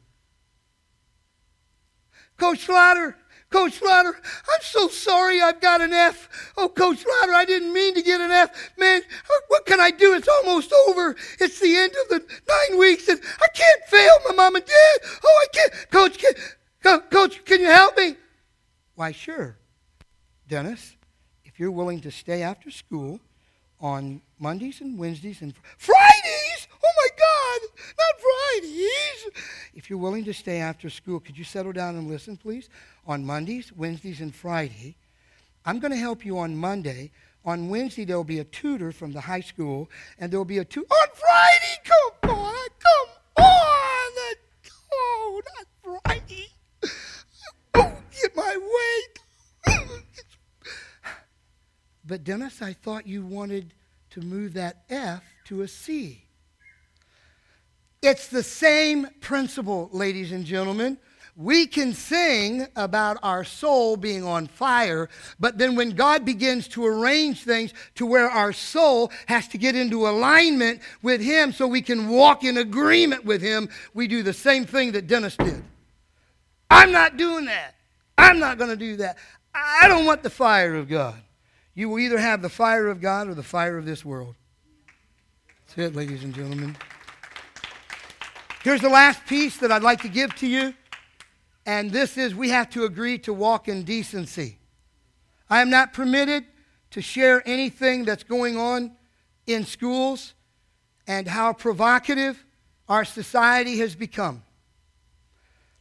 Coach 2.36 2.66
Slaughter, 2.66 3.16
Coach 3.48 3.78
Slaughter, 3.78 4.14
I'm 4.14 4.60
so 4.60 4.88
sorry 4.88 5.40
I've 5.40 5.62
got 5.62 5.80
an 5.80 5.94
F. 5.94 6.52
Oh, 6.58 6.68
Coach 6.68 6.98
Slaughter, 6.98 7.32
I 7.32 7.46
didn't 7.46 7.72
mean 7.72 7.94
to 7.94 8.02
get 8.02 8.20
an 8.20 8.30
F. 8.30 8.50
Man, 8.76 9.00
uh, 9.00 9.40
what 9.48 9.64
can 9.64 9.80
I 9.80 9.92
do? 9.92 10.12
It's 10.12 10.28
almost 10.28 10.74
over. 10.88 11.16
It's 11.38 11.58
the 11.58 11.74
end 11.74 11.94
of 12.02 12.08
the 12.10 12.18
nine 12.18 12.78
weeks, 12.78 13.08
and 13.08 13.18
I 13.40 13.48
can't 13.54 13.82
fail 13.86 14.12
my 14.28 14.34
mom 14.34 14.56
and 14.56 14.64
dad. 14.66 15.10
Oh, 15.24 15.46
I 15.46 15.56
can't. 15.56 15.90
Coach, 15.90 16.18
can, 16.82 17.00
Coach, 17.08 17.42
can 17.46 17.60
you 17.60 17.66
help 17.68 17.96
me? 17.96 18.16
Why, 19.00 19.12
sure. 19.12 19.56
Dennis, 20.46 20.94
if 21.46 21.58
you're 21.58 21.70
willing 21.70 22.02
to 22.02 22.10
stay 22.10 22.42
after 22.42 22.70
school 22.70 23.18
on 23.80 24.20
Mondays 24.38 24.82
and 24.82 24.98
Wednesdays 24.98 25.40
and 25.40 25.54
Fridays. 25.78 26.68
Oh 26.84 26.92
my 26.98 27.08
God, 27.16 27.60
not 27.96 28.20
Fridays. 28.20 29.42
If 29.74 29.88
you're 29.88 29.98
willing 29.98 30.26
to 30.26 30.34
stay 30.34 30.58
after 30.58 30.90
school, 30.90 31.18
could 31.18 31.38
you 31.38 31.44
settle 31.44 31.72
down 31.72 31.96
and 31.96 32.10
listen, 32.10 32.36
please? 32.36 32.68
On 33.06 33.24
Mondays, 33.24 33.72
Wednesdays, 33.74 34.20
and 34.20 34.34
Friday, 34.34 34.96
I'm 35.64 35.78
going 35.78 35.92
to 35.92 35.96
help 35.96 36.26
you 36.26 36.38
on 36.38 36.54
Monday. 36.54 37.10
On 37.46 37.70
Wednesday, 37.70 38.04
there'll 38.04 38.22
be 38.22 38.40
a 38.40 38.44
tutor 38.44 38.92
from 38.92 39.12
the 39.12 39.22
high 39.22 39.40
school, 39.40 39.88
and 40.18 40.30
there'll 40.30 40.44
be 40.44 40.58
a 40.58 40.64
tutor. 40.66 40.92
On 40.92 41.08
Friday, 41.14 41.78
come 41.84 42.36
on, 42.36 42.68
come 42.78 43.44
on. 43.46 44.34
Oh, 44.92 45.40
not 45.56 46.02
Friday. 46.04 46.48
Oh, 47.74 47.92
get 48.22 48.36
my 48.36 48.56
weight. 48.56 49.76
But 52.10 52.24
Dennis, 52.24 52.60
I 52.60 52.72
thought 52.72 53.06
you 53.06 53.24
wanted 53.24 53.72
to 54.10 54.20
move 54.20 54.54
that 54.54 54.82
F 54.90 55.22
to 55.44 55.62
a 55.62 55.68
C. 55.68 56.24
It's 58.02 58.26
the 58.26 58.42
same 58.42 59.06
principle, 59.20 59.90
ladies 59.92 60.32
and 60.32 60.44
gentlemen. 60.44 60.98
We 61.36 61.68
can 61.68 61.94
sing 61.94 62.66
about 62.74 63.18
our 63.22 63.44
soul 63.44 63.96
being 63.96 64.24
on 64.24 64.48
fire, 64.48 65.08
but 65.38 65.58
then 65.58 65.76
when 65.76 65.90
God 65.90 66.24
begins 66.24 66.66
to 66.68 66.84
arrange 66.84 67.44
things 67.44 67.72
to 67.94 68.04
where 68.04 68.28
our 68.28 68.52
soul 68.52 69.12
has 69.26 69.46
to 69.48 69.58
get 69.58 69.76
into 69.76 70.08
alignment 70.08 70.80
with 71.02 71.20
Him 71.20 71.52
so 71.52 71.68
we 71.68 71.80
can 71.82 72.08
walk 72.08 72.42
in 72.42 72.56
agreement 72.56 73.24
with 73.24 73.40
Him, 73.40 73.68
we 73.94 74.08
do 74.08 74.22
the 74.24 74.32
same 74.32 74.64
thing 74.64 74.92
that 74.92 75.06
Dennis 75.06 75.36
did. 75.36 75.62
I'm 76.68 76.90
not 76.90 77.16
doing 77.16 77.44
that. 77.44 77.74
I'm 78.20 78.38
not 78.38 78.58
going 78.58 78.70
to 78.70 78.76
do 78.76 78.96
that. 78.96 79.18
I 79.54 79.88
don't 79.88 80.04
want 80.04 80.22
the 80.22 80.30
fire 80.30 80.74
of 80.76 80.88
God. 80.88 81.20
You 81.74 81.88
will 81.88 81.98
either 81.98 82.18
have 82.18 82.42
the 82.42 82.48
fire 82.48 82.88
of 82.88 83.00
God 83.00 83.28
or 83.28 83.34
the 83.34 83.42
fire 83.42 83.78
of 83.78 83.84
this 83.84 84.04
world. 84.04 84.36
That's 85.66 85.78
it, 85.78 85.96
ladies 85.96 86.24
and 86.24 86.34
gentlemen. 86.34 86.76
Here's 88.62 88.80
the 88.80 88.88
last 88.88 89.24
piece 89.26 89.56
that 89.58 89.72
I'd 89.72 89.82
like 89.82 90.02
to 90.02 90.08
give 90.08 90.34
to 90.36 90.46
you, 90.46 90.74
and 91.64 91.90
this 91.90 92.18
is 92.18 92.34
we 92.34 92.50
have 92.50 92.68
to 92.70 92.84
agree 92.84 93.18
to 93.20 93.32
walk 93.32 93.68
in 93.68 93.84
decency. 93.84 94.58
I 95.48 95.62
am 95.62 95.70
not 95.70 95.92
permitted 95.92 96.44
to 96.90 97.00
share 97.00 97.42
anything 97.46 98.04
that's 98.04 98.22
going 98.22 98.56
on 98.56 98.92
in 99.46 99.64
schools 99.64 100.34
and 101.06 101.26
how 101.26 101.52
provocative 101.52 102.44
our 102.88 103.04
society 103.04 103.78
has 103.78 103.94
become. 103.94 104.42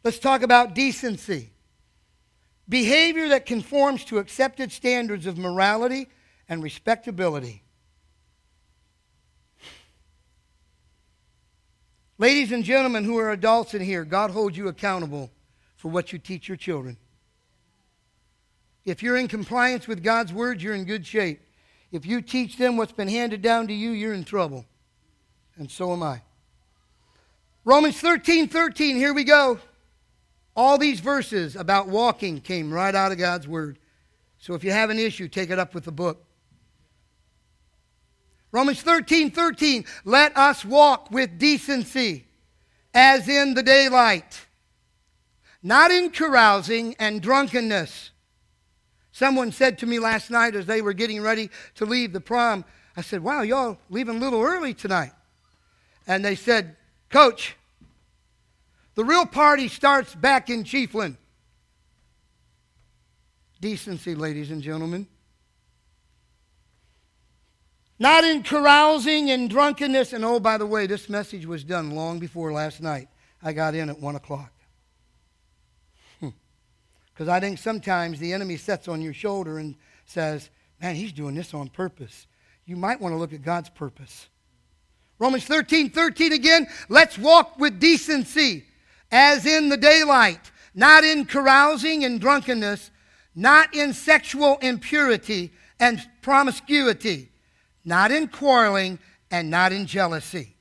Let's 0.03 0.19
talk 0.19 0.43
about 0.43 0.73
decency. 0.73 1.49
Behavior 2.69 3.29
that 3.29 3.47
conforms 3.47 4.05
to 4.05 4.19
accepted 4.19 4.71
standards 4.71 5.25
of 5.25 5.37
morality 5.37 6.07
and 6.47 6.61
respectability. 6.61 7.63
Ladies 12.19 12.51
and 12.51 12.63
gentlemen 12.63 13.05
who 13.05 13.17
are 13.17 13.31
adults 13.31 13.73
in 13.73 13.81
here, 13.81 14.05
God 14.05 14.29
holds 14.29 14.55
you 14.55 14.67
accountable 14.67 15.31
for 15.77 15.89
what 15.89 16.13
you 16.13 16.19
teach 16.19 16.47
your 16.47 16.57
children. 16.57 16.97
If 18.85 19.01
you're 19.01 19.17
in 19.17 19.27
compliance 19.27 19.87
with 19.87 20.03
God's 20.03 20.33
word, 20.33 20.61
you're 20.61 20.75
in 20.75 20.85
good 20.85 21.07
shape. 21.07 21.41
If 21.91 22.05
you 22.05 22.21
teach 22.21 22.57
them 22.57 22.77
what's 22.77 22.91
been 22.91 23.07
handed 23.07 23.41
down 23.41 23.67
to 23.67 23.73
you, 23.73 23.91
you're 23.91 24.13
in 24.13 24.25
trouble. 24.25 24.65
And 25.55 25.71
so 25.71 25.93
am 25.93 26.03
I. 26.03 26.21
Romans 27.65 27.99
13 27.99 28.47
13, 28.47 28.95
here 28.95 29.13
we 29.13 29.23
go. 29.23 29.59
All 30.59 30.77
these 30.77 30.99
verses 30.99 31.55
about 31.55 31.87
walking 31.87 32.41
came 32.41 32.69
right 32.73 32.93
out 32.93 33.13
of 33.13 33.17
God's 33.17 33.47
word. 33.47 33.79
So 34.39 34.55
if 34.55 34.63
you 34.63 34.71
have 34.71 34.89
an 34.89 34.99
issue, 34.99 35.29
take 35.29 35.51
it 35.51 35.59
up 35.59 35.73
with 35.73 35.85
the 35.85 35.91
book. 35.91 36.25
Romans 38.51 38.81
13 38.81 39.31
13, 39.31 39.85
let 40.03 40.35
us 40.35 40.65
walk 40.65 41.11
with 41.11 41.37
decency 41.37 42.25
as 42.93 43.29
in 43.29 43.53
the 43.53 43.63
daylight, 43.63 44.47
not 45.63 45.91
in 45.91 46.09
carousing 46.09 46.95
and 46.99 47.21
drunkenness 47.21 48.09
Someone 49.19 49.51
said 49.51 49.77
to 49.79 49.85
me 49.85 49.99
last 49.99 50.31
night 50.31 50.55
as 50.55 50.65
they 50.65 50.81
were 50.81 50.93
getting 50.93 51.21
ready 51.21 51.49
to 51.75 51.85
leave 51.85 52.13
the 52.13 52.21
prom, 52.21 52.63
I 52.95 53.01
said, 53.01 53.21
Wow, 53.21 53.41
y'all 53.41 53.77
leaving 53.89 54.15
a 54.15 54.19
little 54.19 54.41
early 54.41 54.73
tonight. 54.73 55.11
And 56.07 56.23
they 56.23 56.35
said, 56.35 56.77
Coach, 57.09 57.57
the 58.99 59.05
real 59.05 59.25
party 59.25 59.69
starts 59.69 60.13
back 60.13 60.49
in 60.49 60.65
Chiefland. 60.65 61.15
Decency, 63.61 64.13
ladies 64.13 64.51
and 64.51 64.61
gentlemen. 64.61 65.07
Not 67.97 68.25
in 68.25 68.43
carousing 68.43 69.31
and 69.31 69.49
drunkenness. 69.49 70.11
And 70.11 70.25
oh, 70.25 70.41
by 70.41 70.57
the 70.57 70.65
way, 70.65 70.85
this 70.85 71.07
message 71.07 71.45
was 71.45 71.63
done 71.63 71.91
long 71.91 72.19
before 72.19 72.51
last 72.51 72.81
night. 72.81 73.07
I 73.41 73.53
got 73.53 73.73
in 73.73 73.89
at 73.89 74.01
1 74.01 74.15
o'clock. 74.17 74.51
Hmm. 76.19 76.31
Because 77.13 77.29
I 77.29 77.39
think 77.39 77.57
sometimes 77.57 78.19
the 78.19 78.33
enemy 78.33 78.57
sets 78.57 78.89
on 78.89 79.01
your 79.01 79.13
shoulder 79.13 79.59
and 79.59 79.75
says, 80.07 80.49
Man, 80.81 80.95
he's 80.95 81.13
doing 81.13 81.35
this 81.35 81.53
on 81.53 81.69
purpose. 81.69 82.27
You 82.65 82.75
might 82.75 82.99
want 82.99 83.13
to 83.13 83.17
look 83.17 83.31
at 83.31 83.43
God's 83.43 83.69
purpose. 83.69 84.27
Romans 85.19 85.45
13 85.45 85.89
13 85.89 86.33
again. 86.33 86.67
Let's 86.89 87.17
walk 87.17 87.57
with 87.57 87.79
decency 87.79 88.65
as 89.11 89.45
in 89.45 89.69
the 89.69 89.77
daylight, 89.77 90.51
not 90.73 91.03
in 91.03 91.25
carousing 91.25 92.05
and 92.05 92.21
drunkenness, 92.21 92.91
not 93.35 93.73
in 93.73 93.93
sexual 93.93 94.57
impurity 94.61 95.51
and 95.79 96.05
promiscuity, 96.21 97.31
not 97.85 98.11
in 98.11 98.27
quarreling 98.27 98.99
and 99.31 99.49
not 99.49 99.71
in 99.71 99.85
jealousy. 99.85 100.55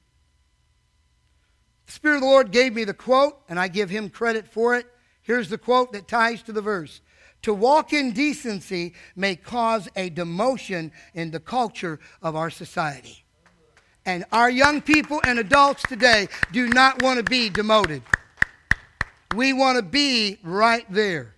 The 1.87 1.92
Spirit 1.92 2.16
of 2.16 2.20
the 2.22 2.26
Lord 2.26 2.50
gave 2.50 2.74
me 2.74 2.84
the 2.84 2.94
quote, 2.94 3.40
and 3.48 3.58
I 3.58 3.68
give 3.68 3.90
him 3.90 4.11
credit 4.11 4.46
for 4.46 4.76
it. 4.76 4.87
Here's 5.22 5.48
the 5.48 5.58
quote 5.58 5.92
that 5.92 6.06
ties 6.06 6.42
to 6.42 6.52
the 6.52 6.61
verse. 6.61 7.00
To 7.42 7.54
walk 7.54 7.92
in 7.92 8.12
decency 8.12 8.94
may 9.14 9.37
cause 9.37 9.88
a 9.96 10.11
demotion 10.11 10.90
in 11.14 11.30
the 11.30 11.40
culture 11.40 11.98
of 12.20 12.37
our 12.37 12.50
society. 12.50 13.24
And 14.04 14.24
our 14.32 14.50
young 14.50 14.80
people 14.80 15.20
and 15.24 15.38
adults 15.38 15.82
today 15.82 16.28
do 16.52 16.68
not 16.68 17.02
want 17.02 17.18
to 17.18 17.24
be 17.24 17.48
demoted. 17.48 18.02
We 19.34 19.52
want 19.52 19.76
to 19.76 19.82
be 19.82 20.38
right 20.42 20.86
there. 20.90 21.34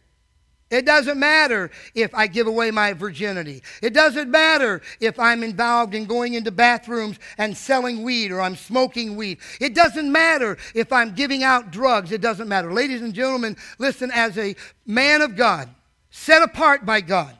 It 0.70 0.86
doesn't 0.86 1.18
matter 1.18 1.72
if 1.96 2.14
I 2.14 2.28
give 2.28 2.46
away 2.46 2.70
my 2.70 2.92
virginity. 2.92 3.62
It 3.82 3.92
doesn't 3.92 4.30
matter 4.30 4.80
if 5.00 5.18
I'm 5.18 5.42
involved 5.42 5.96
in 5.96 6.04
going 6.04 6.34
into 6.34 6.52
bathrooms 6.52 7.18
and 7.38 7.56
selling 7.56 8.04
weed 8.04 8.30
or 8.30 8.40
I'm 8.40 8.54
smoking 8.54 9.16
weed. 9.16 9.38
It 9.60 9.74
doesn't 9.74 10.10
matter 10.10 10.58
if 10.72 10.92
I'm 10.92 11.12
giving 11.12 11.42
out 11.42 11.72
drugs. 11.72 12.12
It 12.12 12.20
doesn't 12.20 12.48
matter. 12.48 12.72
Ladies 12.72 13.02
and 13.02 13.12
gentlemen, 13.12 13.56
listen, 13.80 14.12
as 14.12 14.38
a 14.38 14.54
man 14.86 15.22
of 15.22 15.34
God, 15.34 15.68
set 16.10 16.40
apart 16.40 16.86
by 16.86 17.00
God, 17.00 17.36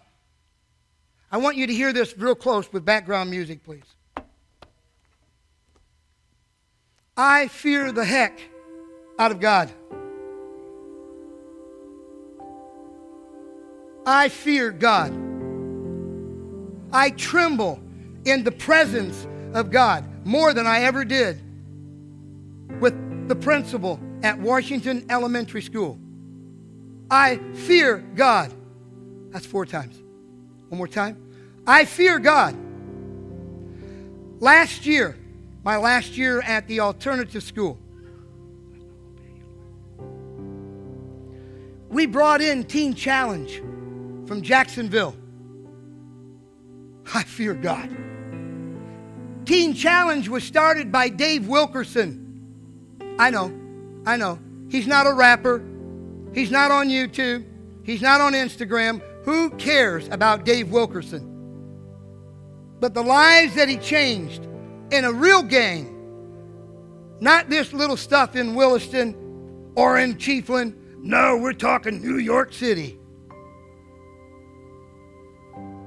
I 1.30 1.36
want 1.36 1.56
you 1.56 1.68
to 1.68 1.72
hear 1.72 1.92
this 1.92 2.18
real 2.18 2.34
close 2.34 2.72
with 2.72 2.84
background 2.84 3.30
music, 3.30 3.62
please. 3.62 3.84
I 7.16 7.46
fear 7.46 7.92
the 7.92 8.04
heck 8.04 8.40
out 9.20 9.30
of 9.30 9.38
God. 9.38 9.70
I 14.06 14.28
fear 14.28 14.70
God. 14.70 15.12
I 16.92 17.10
tremble 17.10 17.80
in 18.24 18.44
the 18.44 18.52
presence 18.52 19.26
of 19.54 19.70
God 19.70 20.04
more 20.26 20.52
than 20.52 20.66
I 20.66 20.80
ever 20.82 21.04
did 21.04 21.40
with 22.80 23.28
the 23.28 23.34
principal 23.34 24.00
at 24.22 24.38
Washington 24.38 25.06
Elementary 25.10 25.62
School. 25.62 25.98
I 27.10 27.36
fear 27.54 27.98
God. 28.14 28.52
That's 29.30 29.46
four 29.46 29.66
times. 29.66 30.00
One 30.68 30.78
more 30.78 30.88
time. 30.88 31.16
I 31.66 31.84
fear 31.84 32.18
God. 32.18 32.56
Last 34.40 34.86
year, 34.86 35.16
my 35.62 35.76
last 35.76 36.16
year 36.16 36.40
at 36.40 36.66
the 36.66 36.80
alternative 36.80 37.42
school, 37.42 37.78
we 41.88 42.06
brought 42.06 42.40
in 42.40 42.64
Teen 42.64 42.94
Challenge 42.94 43.60
from 44.30 44.42
Jacksonville. 44.42 45.16
I 47.12 47.24
fear 47.24 47.52
God. 47.52 47.90
Teen 49.44 49.74
Challenge 49.74 50.28
was 50.28 50.44
started 50.44 50.92
by 50.92 51.08
Dave 51.08 51.48
Wilkerson. 51.48 53.16
I 53.18 53.30
know, 53.30 53.52
I 54.06 54.16
know. 54.16 54.38
He's 54.68 54.86
not 54.86 55.08
a 55.08 55.12
rapper. 55.14 55.64
He's 56.32 56.52
not 56.52 56.70
on 56.70 56.88
YouTube. 56.88 57.44
He's 57.82 58.02
not 58.02 58.20
on 58.20 58.34
Instagram. 58.34 59.02
Who 59.24 59.50
cares 59.56 60.06
about 60.12 60.44
Dave 60.44 60.70
Wilkerson? 60.70 61.26
But 62.78 62.94
the 62.94 63.02
lives 63.02 63.56
that 63.56 63.68
he 63.68 63.78
changed 63.78 64.46
in 64.92 65.06
a 65.06 65.12
real 65.12 65.42
game, 65.42 67.18
not 67.18 67.50
this 67.50 67.72
little 67.72 67.96
stuff 67.96 68.36
in 68.36 68.54
Williston 68.54 69.72
or 69.74 69.98
in 69.98 70.14
Chiefland. 70.14 70.76
No, 70.98 71.36
we're 71.36 71.52
talking 71.52 72.00
New 72.00 72.18
York 72.18 72.52
City. 72.52 72.99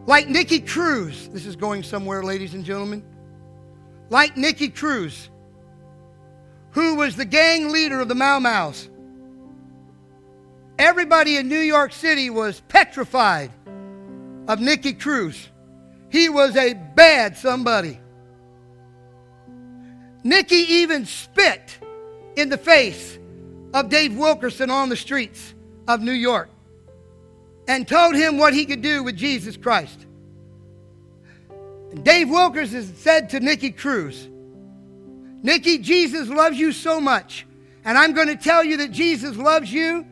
Like 0.05 0.27
Nicky 0.27 0.59
Cruz, 0.59 1.29
this 1.29 1.45
is 1.45 1.55
going 1.55 1.83
somewhere, 1.83 2.23
ladies 2.23 2.53
and 2.53 2.65
gentlemen. 2.65 3.03
Like 4.09 4.35
Nicky 4.35 4.67
Cruz, 4.67 5.29
who 6.71 6.95
was 6.95 7.15
the 7.15 7.25
gang 7.25 7.71
leader 7.71 8.01
of 8.01 8.09
the 8.09 8.15
Mau 8.15 8.39
Mau's. 8.39 8.89
Everybody 10.77 11.37
in 11.37 11.47
New 11.47 11.59
York 11.59 11.93
City 11.93 12.29
was 12.29 12.61
petrified 12.67 13.51
of 14.47 14.59
Nicky 14.59 14.93
Cruz. 14.93 15.49
He 16.09 16.27
was 16.27 16.57
a 16.57 16.73
bad 16.73 17.37
somebody. 17.37 17.99
Nicky 20.23 20.55
even 20.55 21.05
spit 21.05 21.79
in 22.35 22.49
the 22.49 22.57
face 22.57 23.17
of 23.73 23.89
Dave 23.89 24.17
Wilkerson 24.17 24.69
on 24.69 24.89
the 24.89 24.97
streets 24.97 25.53
of 25.87 26.01
New 26.01 26.11
York 26.11 26.49
and 27.67 27.87
told 27.87 28.15
him 28.15 28.37
what 28.37 28.53
he 28.53 28.65
could 28.65 28.81
do 28.81 29.03
with 29.03 29.15
Jesus 29.15 29.57
Christ. 29.57 30.05
And 31.91 32.03
Dave 32.03 32.27
has 32.27 32.91
said 32.97 33.29
to 33.31 33.39
Nicky 33.39 33.71
Cruz, 33.71 34.27
Nicky, 35.41 35.77
Jesus 35.77 36.29
loves 36.29 36.57
you 36.57 36.71
so 36.71 36.99
much, 37.01 37.45
and 37.83 37.97
I'm 37.97 38.13
going 38.13 38.29
to 38.29 38.35
tell 38.35 38.63
you 38.63 38.77
that 38.77 38.91
Jesus 38.91 39.35
loves 39.35 39.71
you 39.71 40.05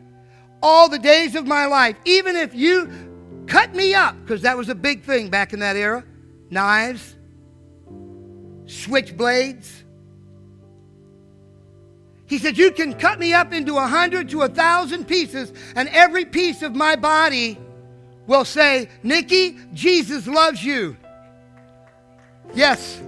all 0.62 0.88
the 0.88 0.98
days 0.98 1.34
of 1.34 1.46
my 1.46 1.66
life, 1.66 1.96
even 2.04 2.36
if 2.36 2.54
you 2.54 2.90
cut 3.46 3.74
me 3.74 3.94
up, 3.94 4.14
because 4.22 4.42
that 4.42 4.56
was 4.56 4.68
a 4.68 4.74
big 4.74 5.02
thing 5.02 5.28
back 5.28 5.52
in 5.52 5.60
that 5.60 5.76
era 5.76 6.04
knives, 6.50 7.16
switchblades. 8.66 9.81
He 12.32 12.38
said, 12.38 12.56
You 12.56 12.70
can 12.70 12.94
cut 12.94 13.18
me 13.18 13.34
up 13.34 13.52
into 13.52 13.76
a 13.76 13.86
hundred 13.86 14.30
to 14.30 14.40
a 14.40 14.48
thousand 14.48 15.04
pieces, 15.04 15.52
and 15.76 15.86
every 15.90 16.24
piece 16.24 16.62
of 16.62 16.74
my 16.74 16.96
body 16.96 17.58
will 18.26 18.46
say, 18.46 18.88
Nicky, 19.02 19.58
Jesus 19.74 20.26
loves 20.26 20.64
you. 20.64 20.96
Yes. 22.54 23.02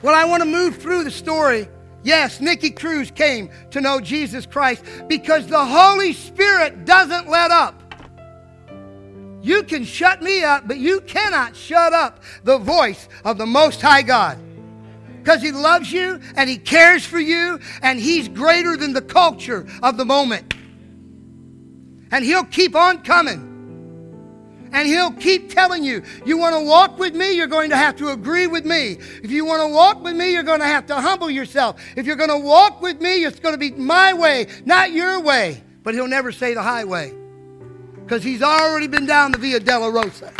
Well, 0.00 0.14
I 0.14 0.24
want 0.24 0.42
to 0.42 0.48
move 0.48 0.78
through 0.78 1.04
the 1.04 1.10
story. 1.10 1.68
Yes, 2.02 2.40
Nicky 2.40 2.70
Cruz 2.70 3.10
came 3.10 3.50
to 3.70 3.82
know 3.82 4.00
Jesus 4.00 4.46
Christ 4.46 4.82
because 5.06 5.46
the 5.48 5.66
Holy 5.66 6.14
Spirit 6.14 6.86
doesn't 6.86 7.28
let 7.28 7.50
up. 7.50 7.78
You 9.42 9.62
can 9.62 9.84
shut 9.84 10.22
me 10.22 10.44
up, 10.44 10.66
but 10.66 10.78
you 10.78 11.02
cannot 11.02 11.54
shut 11.54 11.92
up 11.92 12.22
the 12.42 12.56
voice 12.56 13.06
of 13.22 13.36
the 13.36 13.44
Most 13.44 13.82
High 13.82 14.00
God. 14.00 14.38
Because 15.24 15.40
He 15.40 15.52
loves 15.52 15.90
you 15.90 16.20
and 16.36 16.50
He 16.50 16.58
cares 16.58 17.04
for 17.04 17.18
you, 17.18 17.58
and 17.80 17.98
He's 17.98 18.28
greater 18.28 18.76
than 18.76 18.92
the 18.92 19.00
culture 19.00 19.66
of 19.82 19.96
the 19.96 20.04
moment. 20.04 20.54
And 22.10 22.22
He'll 22.22 22.44
keep 22.44 22.76
on 22.76 23.02
coming. 23.02 23.52
And 24.74 24.88
he'll 24.88 25.12
keep 25.12 25.50
telling 25.50 25.84
you, 25.84 26.02
you 26.26 26.36
want 26.36 26.56
to 26.56 26.60
walk 26.60 26.98
with 26.98 27.14
me, 27.14 27.30
you're 27.36 27.46
going 27.46 27.70
to 27.70 27.76
have 27.76 27.94
to 27.98 28.08
agree 28.08 28.48
with 28.48 28.64
me. 28.64 28.98
If 29.22 29.30
you 29.30 29.44
want 29.44 29.62
to 29.62 29.72
walk 29.72 30.02
with 30.02 30.16
me, 30.16 30.32
you're 30.32 30.42
going 30.42 30.58
to 30.58 30.66
have 30.66 30.86
to 30.86 30.96
humble 30.96 31.30
yourself. 31.30 31.80
If 31.94 32.06
you're 32.06 32.16
going 32.16 32.30
to 32.30 32.38
walk 32.38 32.82
with 32.82 33.00
me, 33.00 33.24
it's 33.24 33.38
going 33.38 33.54
to 33.54 33.58
be 33.58 33.70
my 33.70 34.12
way, 34.12 34.48
not 34.64 34.90
your 34.90 35.20
way. 35.20 35.62
But 35.84 35.94
he'll 35.94 36.08
never 36.08 36.32
say 36.32 36.54
the 36.54 36.62
highway 36.62 37.14
because 38.02 38.24
he's 38.24 38.42
already 38.42 38.88
been 38.88 39.06
down 39.06 39.30
the 39.30 39.38
Via 39.38 39.60
Dolorosa. 39.60 40.32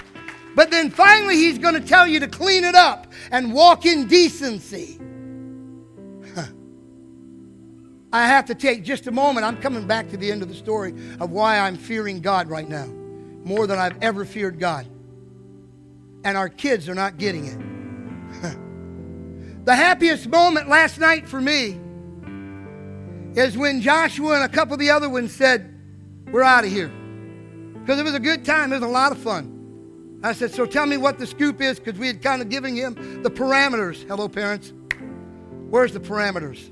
But 0.55 0.71
then 0.71 0.91
finally, 0.91 1.37
he's 1.37 1.59
going 1.59 1.75
to 1.75 1.81
tell 1.81 2.07
you 2.07 2.21
to 2.21 2.29
clean 2.29 2.65
it 2.65 2.75
up 2.75 3.13
and 3.31 3.53
walk 3.53 3.87
in 3.87 4.07
decency. 4.07 4.99
I 8.13 8.27
have 8.29 8.47
to 8.47 8.55
take 8.55 8.85
just 8.85 9.09
a 9.09 9.11
moment. 9.11 9.45
I'm 9.45 9.61
coming 9.61 9.87
back 9.87 10.09
to 10.11 10.17
the 10.17 10.31
end 10.31 10.43
of 10.43 10.49
the 10.49 10.55
story 10.55 10.95
of 11.19 11.31
why 11.31 11.59
I'm 11.59 11.77
fearing 11.77 12.21
God 12.21 12.49
right 12.49 12.69
now 12.69 12.87
more 13.45 13.67
than 13.67 13.79
I've 13.79 14.03
ever 14.03 14.25
feared 14.25 14.59
God. 14.59 14.87
And 16.25 16.37
our 16.37 16.49
kids 16.49 16.89
are 16.89 16.95
not 16.95 17.19
getting 17.19 17.47
it. 17.47 17.59
the 19.65 19.75
happiest 19.75 20.29
moment 20.29 20.69
last 20.69 20.99
night 20.99 21.29
for 21.29 21.41
me 21.41 21.79
is 23.35 23.59
when 23.59 23.81
Joshua 23.81 24.37
and 24.37 24.45
a 24.45 24.49
couple 24.49 24.75
of 24.75 24.81
the 24.81 24.91
other 24.91 25.09
ones 25.09 25.35
said, 25.35 25.75
We're 26.31 26.43
out 26.43 26.65
of 26.65 26.71
here. 26.71 26.93
Because 27.81 27.99
it 27.99 28.05
was 28.05 28.15
a 28.15 28.21
good 28.21 28.45
time, 28.45 28.73
it 28.73 28.77
was 28.77 28.85
a 28.85 28.89
lot 28.89 29.13
of 29.13 29.19
fun. 29.19 29.54
I 30.25 30.33
said, 30.33 30.53
So 30.55 30.65
tell 30.65 30.87
me 30.87 30.97
what 30.97 31.19
the 31.19 31.27
scoop 31.27 31.61
is, 31.61 31.79
because 31.79 32.01
we 32.01 32.07
had 32.07 32.23
kind 32.23 32.41
of 32.41 32.49
given 32.49 32.75
him 32.75 33.23
the 33.23 33.31
parameters. 33.31 34.09
Hello, 34.09 34.27
parents. 34.27 34.73
Where's 35.69 35.93
the 35.93 36.01
parameters? 36.01 36.71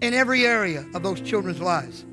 In 0.00 0.14
every 0.14 0.46
area 0.46 0.86
of 0.94 1.02
those 1.02 1.20
children's 1.20 1.60
lives. 1.60 2.06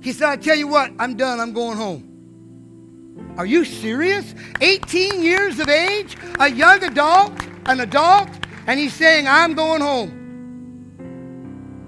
He 0.00 0.12
said, 0.12 0.28
I 0.28 0.36
tell 0.36 0.56
you 0.56 0.68
what, 0.68 0.92
I'm 1.00 1.16
done, 1.16 1.40
I'm 1.40 1.52
going 1.52 1.76
home. 1.76 3.34
Are 3.36 3.46
you 3.46 3.64
serious? 3.64 4.32
18 4.60 5.22
years 5.22 5.58
of 5.58 5.68
age, 5.68 6.16
a 6.38 6.48
young 6.48 6.84
adult, 6.84 7.32
an 7.66 7.80
adult, 7.80 8.28
and 8.68 8.78
he's 8.78 8.94
saying, 8.94 9.26
I'm 9.26 9.54
going 9.54 9.80
home. 9.80 10.14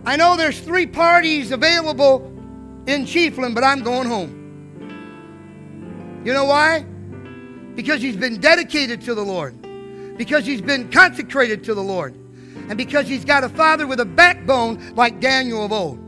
I 0.05 0.17
know 0.17 0.37
there's 0.37 0.59
three 0.59 0.89
parties 0.89 1.53
available 1.53 2.27
in 2.87 3.05
Chiefland, 3.05 3.55
but 3.55 3.63
I'm 3.63 3.85
going 3.85 4.09
home. 4.09 4.39
You 6.25 6.33
know 6.33 6.47
why? 6.47 6.85
Because 7.81 8.03
he's 8.03 8.15
been 8.15 8.39
dedicated 8.39 9.01
to 9.07 9.15
the 9.15 9.25
Lord, 9.25 9.55
because 10.19 10.45
he's 10.45 10.61
been 10.61 10.91
consecrated 10.91 11.65
to 11.65 11.73
the 11.73 11.83
Lord, 11.83 12.15
and 12.69 12.77
because 12.77 13.09
he's 13.09 13.25
got 13.25 13.43
a 13.43 13.49
father 13.49 13.87
with 13.87 14.01
a 14.01 14.05
backbone 14.05 14.95
like 14.97 15.19
Daniel 15.19 15.65
of 15.65 15.73
old. 15.73 15.99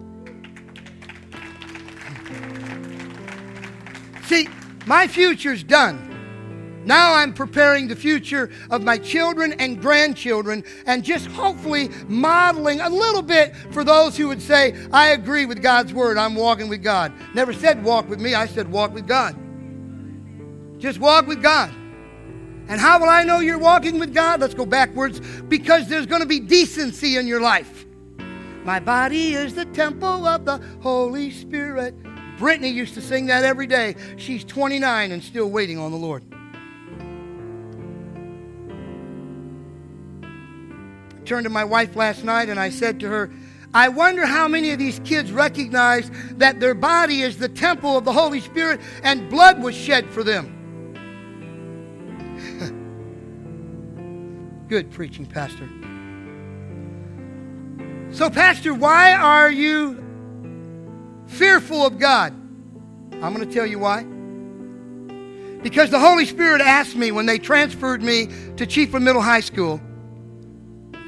See, 4.26 4.50
my 4.84 5.06
future's 5.06 5.64
done. 5.64 6.82
Now 6.84 7.14
I'm 7.14 7.32
preparing 7.32 7.88
the 7.88 7.96
future 7.96 8.50
of 8.68 8.82
my 8.82 8.98
children 8.98 9.54
and 9.54 9.80
grandchildren 9.80 10.64
and 10.84 11.02
just 11.02 11.26
hopefully 11.28 11.88
modeling 12.06 12.82
a 12.82 12.90
little 12.90 13.22
bit 13.22 13.56
for 13.70 13.82
those 13.82 14.14
who 14.14 14.28
would 14.28 14.42
say, 14.42 14.76
I 14.92 15.12
agree 15.12 15.46
with 15.46 15.62
God's 15.62 15.94
word. 15.94 16.18
I'm 16.18 16.34
walking 16.34 16.68
with 16.68 16.82
God. 16.82 17.14
Never 17.34 17.54
said 17.54 17.82
walk 17.82 18.10
with 18.10 18.20
me, 18.20 18.34
I 18.34 18.44
said 18.44 18.70
walk 18.70 18.92
with 18.92 19.06
God. 19.06 19.41
Just 20.82 20.98
walk 20.98 21.28
with 21.28 21.40
God. 21.40 21.72
And 22.66 22.80
how 22.80 22.98
will 22.98 23.08
I 23.08 23.22
know 23.22 23.38
you're 23.38 23.56
walking 23.56 24.00
with 24.00 24.12
God? 24.12 24.40
Let's 24.40 24.52
go 24.52 24.66
backwards. 24.66 25.20
Because 25.42 25.88
there's 25.88 26.06
going 26.06 26.22
to 26.22 26.26
be 26.26 26.40
decency 26.40 27.16
in 27.16 27.28
your 27.28 27.40
life. 27.40 27.86
My 28.64 28.80
body 28.80 29.34
is 29.34 29.54
the 29.54 29.64
temple 29.66 30.26
of 30.26 30.44
the 30.44 30.60
Holy 30.80 31.30
Spirit. 31.30 31.94
Brittany 32.36 32.68
used 32.68 32.94
to 32.94 33.00
sing 33.00 33.26
that 33.26 33.44
every 33.44 33.68
day. 33.68 33.94
She's 34.16 34.42
29 34.42 35.12
and 35.12 35.22
still 35.22 35.48
waiting 35.48 35.78
on 35.78 35.92
the 35.92 35.96
Lord. 35.96 36.24
I 41.12 41.24
turned 41.24 41.44
to 41.44 41.50
my 41.50 41.62
wife 41.62 41.94
last 41.94 42.24
night 42.24 42.48
and 42.48 42.58
I 42.58 42.70
said 42.70 42.98
to 43.00 43.08
her, 43.08 43.30
I 43.72 43.88
wonder 43.88 44.26
how 44.26 44.48
many 44.48 44.72
of 44.72 44.80
these 44.80 44.98
kids 45.04 45.30
recognize 45.30 46.10
that 46.38 46.58
their 46.58 46.74
body 46.74 47.22
is 47.22 47.38
the 47.38 47.48
temple 47.48 47.96
of 47.96 48.04
the 48.04 48.12
Holy 48.12 48.40
Spirit 48.40 48.80
and 49.04 49.30
blood 49.30 49.62
was 49.62 49.76
shed 49.76 50.10
for 50.10 50.24
them. 50.24 50.58
Good 54.72 54.90
preaching, 54.90 55.26
Pastor. 55.26 55.68
So, 58.10 58.30
Pastor, 58.30 58.72
why 58.72 59.12
are 59.12 59.50
you 59.50 60.02
fearful 61.26 61.84
of 61.84 61.98
God. 61.98 62.32
I'm 62.32 63.34
going 63.34 63.46
to 63.46 63.54
tell 63.54 63.66
you 63.66 63.78
why. 63.78 64.04
Because 65.62 65.90
the 65.90 65.98
Holy 65.98 66.24
Spirit 66.24 66.62
asked 66.62 66.96
me 66.96 67.12
when 67.12 67.26
they 67.26 67.38
transferred 67.38 68.02
me 68.02 68.28
to 68.56 68.64
Chiefland 68.64 69.02
Middle 69.02 69.20
High 69.20 69.40
School, 69.40 69.78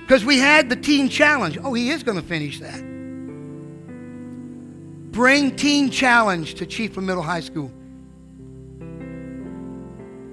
because 0.02 0.26
we 0.26 0.38
had 0.38 0.68
the 0.68 0.76
teen 0.76 1.08
challenge. 1.08 1.56
Oh, 1.64 1.72
he 1.72 1.88
is 1.88 2.02
going 2.02 2.20
to 2.20 2.26
finish 2.26 2.60
that. 2.60 2.82
Bring 5.10 5.56
teen 5.56 5.88
challenge 5.88 6.56
to 6.56 6.66
Chiefland 6.66 7.04
Middle 7.04 7.22
High 7.22 7.40
School. 7.40 7.72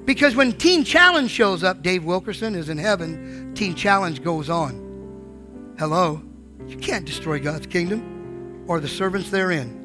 Because 0.05 0.35
when 0.35 0.53
Teen 0.53 0.83
Challenge 0.83 1.29
shows 1.29 1.63
up, 1.63 1.83
Dave 1.83 2.03
Wilkerson 2.03 2.55
is 2.55 2.69
in 2.69 2.77
heaven, 2.77 3.53
Teen 3.53 3.75
Challenge 3.75 4.23
goes 4.23 4.49
on. 4.49 5.75
Hello? 5.77 6.21
You 6.67 6.77
can't 6.77 7.05
destroy 7.05 7.39
God's 7.39 7.67
kingdom 7.67 8.65
or 8.67 8.79
the 8.79 8.87
servants 8.87 9.29
therein 9.29 9.81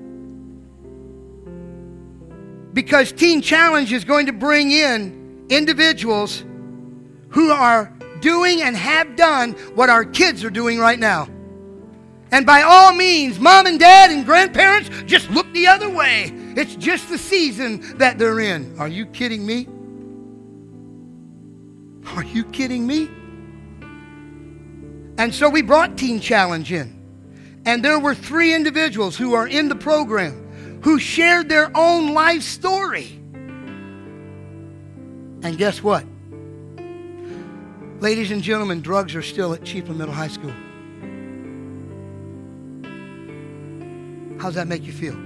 because 2.76 3.11
Teen 3.11 3.40
Challenge 3.40 3.90
is 3.90 4.05
going 4.05 4.26
to 4.26 4.35
bring 4.35 4.70
in 4.70 5.46
individuals 5.48 6.44
who 7.31 7.50
are 7.50 7.90
doing 8.20 8.61
and 8.61 8.76
have 8.76 9.16
done 9.16 9.52
what 9.74 9.88
our 9.88 10.05
kids 10.05 10.44
are 10.44 10.50
doing 10.50 10.79
right 10.79 10.98
now. 10.98 11.26
And 12.33 12.44
by 12.44 12.61
all 12.61 12.92
means, 12.92 13.40
mom 13.40 13.64
and 13.64 13.81
dad 13.81 14.11
and 14.11 14.26
grandparents, 14.26 14.90
just 15.07 15.31
look 15.31 15.50
the 15.55 15.66
other 15.66 15.88
way. 15.88 16.31
It's 16.55 16.76
just 16.76 17.09
the 17.09 17.16
season 17.16 17.96
that 17.96 18.18
they're 18.18 18.40
in. 18.40 18.79
Are 18.79 18.88
you 18.88 19.07
kidding 19.07 19.46
me? 19.46 19.66
Are 22.14 22.25
you 22.25 22.45
kidding 22.45 22.87
me? 22.87 23.09
And 25.19 25.35
so 25.35 25.49
we 25.49 25.62
brought 25.62 25.97
Teen 25.97 26.21
Challenge 26.21 26.73
in. 26.73 26.95
And 27.64 27.85
there 27.85 27.99
were 27.99 28.14
three 28.14 28.55
individuals 28.55 29.16
who 29.16 29.35
are 29.35 29.49
in 29.49 29.69
the 29.69 29.75
program 29.75 30.81
who 30.83 30.99
shared 30.99 31.49
their 31.49 31.71
own 31.75 32.14
life 32.14 32.42
story. 32.42 33.09
And 35.42 35.59
guess 35.59 35.83
what? 35.83 36.05
Ladies 38.01 38.31
and 38.31 38.42
gentlemen, 38.42 38.83
drugs 38.83 39.14
are 39.14 39.23
still 39.23 39.53
at 39.55 39.62
Chiefland 39.62 39.97
Middle 39.97 40.14
High 40.14 40.29
School. 40.29 40.53
How's 44.38 44.55
that 44.55 44.69
make 44.69 44.85
you 44.85 44.92
feel? 44.92 45.16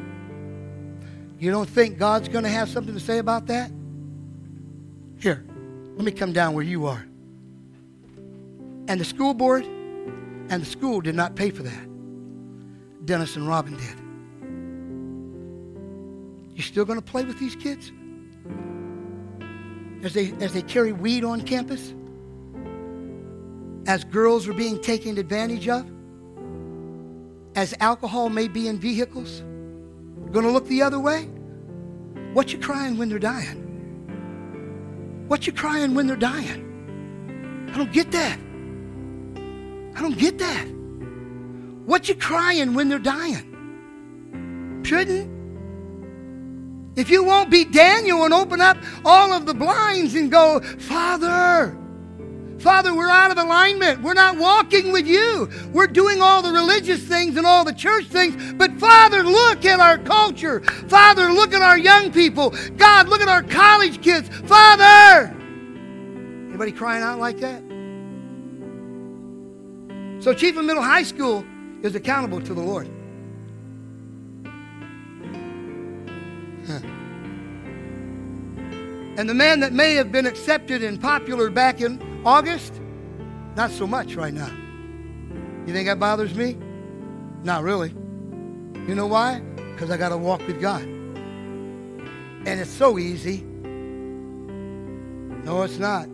You 1.38 1.51
don't 1.51 1.69
think 1.69 1.99
God's 1.99 2.29
going 2.29 2.45
to 2.45 2.51
have 2.51 2.69
something 2.69 2.95
to 2.95 3.01
say 3.01 3.19
about 3.19 3.49
that? 3.49 3.71
Here, 5.19 5.45
let 6.00 6.06
me 6.06 6.12
come 6.12 6.32
down 6.32 6.54
where 6.54 6.64
you 6.64 6.86
are. 6.86 7.04
And 8.88 8.98
the 8.98 9.04
school 9.04 9.34
board 9.34 9.66
and 9.66 10.62
the 10.62 10.64
school 10.64 11.02
did 11.02 11.14
not 11.14 11.36
pay 11.36 11.50
for 11.50 11.62
that. 11.62 13.04
Dennis 13.04 13.36
and 13.36 13.46
Robin 13.46 13.76
did. 13.76 13.98
You 16.57 16.62
still 16.62 16.86
going 16.86 16.98
to 16.98 17.05
play 17.05 17.22
with 17.22 17.38
these 17.38 17.55
kids? 17.55 17.92
As 20.03 20.14
they, 20.14 20.32
as 20.40 20.55
they 20.55 20.62
carry 20.62 20.92
weed 20.92 21.22
on 21.22 21.42
campus? 21.42 21.92
As 23.86 24.03
girls 24.05 24.48
are 24.48 24.55
being 24.55 24.80
taken 24.80 25.18
advantage 25.18 25.68
of? 25.68 25.84
As 27.57 27.74
alcohol 27.78 28.30
may 28.30 28.48
be 28.48 28.68
in 28.68 28.78
vehicles? 28.78 29.40
Going 30.32 30.46
to 30.46 30.51
look 30.51 30.66
the 30.66 30.80
other 30.80 30.98
way? 30.98 31.24
What 32.32 32.55
you 32.55 32.59
crying 32.59 32.96
when 32.96 33.11
they're 33.11 33.18
dying? 33.18 33.59
What 35.31 35.47
you 35.47 35.53
crying 35.53 35.95
when 35.95 36.09
they're 36.09 36.16
dying? 36.16 37.68
I 37.72 37.78
don't 37.78 37.93
get 37.93 38.11
that. 38.11 38.37
I 39.97 40.03
don't 40.03 40.18
get 40.18 40.39
that. 40.39 40.66
What 41.87 42.09
you 42.09 42.16
crying 42.16 42.74
when 42.74 42.89
they're 42.89 42.99
dying? 42.99 44.83
Shouldn't 44.85 45.31
if 46.97 47.11
you 47.11 47.22
won't 47.22 47.49
be 47.49 47.64
Daniel 47.64 48.24
and 48.24 48.35
open 48.35 48.61
up 48.61 48.76
all 49.05 49.33
of 49.33 49.47
the 49.47 49.55
blinds 49.55 50.16
and 50.16 50.33
go, 50.33 50.59
Father, 50.61 51.78
Father, 52.59 52.93
we're 52.93 53.09
out 53.09 53.31
of 53.31 53.39
alignment. 53.39 54.03
We're 54.03 54.14
not 54.14 54.37
walking 54.37 54.91
with 54.91 55.07
you. 55.07 55.49
We're 55.72 55.87
doing 55.87 56.20
all 56.20 56.43
the 56.43 56.51
religious 56.51 57.03
things 57.03 57.37
and 57.37 57.47
all 57.47 57.64
the 57.64 57.72
church 57.72 58.07
things. 58.07 58.53
But 58.55 58.70
Father, 58.81 59.22
look 59.22 59.64
at 59.66 59.78
our 59.78 59.99
culture. 59.99 60.61
Father, 60.89 61.31
look 61.33 61.53
at 61.53 61.61
our 61.61 61.78
young 61.78 62.11
people. 62.11 62.55
God, 62.78 63.09
look 63.09 63.20
at 63.20 63.28
our 63.28 63.43
college 63.43 64.03
kids. 64.03 64.28
Father! 64.47 65.37
Anybody 66.49 66.72
crying 66.72 67.03
out 67.03 67.18
like 67.18 67.39
that? 67.41 67.62
So 70.22 70.35
Chiefland 70.35 70.64
Middle 70.66 70.83
High 70.83 71.03
School 71.03 71.45
is 71.83 71.95
accountable 71.95 72.41
to 72.41 72.55
the 72.55 72.61
Lord. 72.62 72.89
And 79.18 79.28
the 79.28 79.35
man 79.35 79.61
that 79.61 79.72
may 79.74 79.95
have 79.95 80.11
been 80.11 80.24
accepted 80.24 80.83
and 80.83 80.99
popular 81.01 81.51
back 81.51 81.83
in 81.83 82.22
August, 82.24 82.81
not 83.55 83.70
so 83.70 83.87
much 83.87 84.14
right 84.14 84.33
now. 84.33 84.51
You 85.66 85.74
think 85.74 85.89
that 85.89 85.99
bothers 85.99 86.35
me? 86.35 86.57
Not 87.43 87.62
really. 87.62 87.95
You 88.87 88.95
know 88.95 89.07
why? 89.07 89.41
Because 89.72 89.91
I 89.91 89.97
got 89.97 90.11
to 90.11 90.16
walk 90.16 90.47
with 90.47 90.61
God. 90.61 90.83
And 90.83 92.49
it's 92.49 92.70
so 92.70 92.99
easy. 92.99 93.43
No, 95.45 95.62
it's 95.62 95.78
not. 95.78 96.09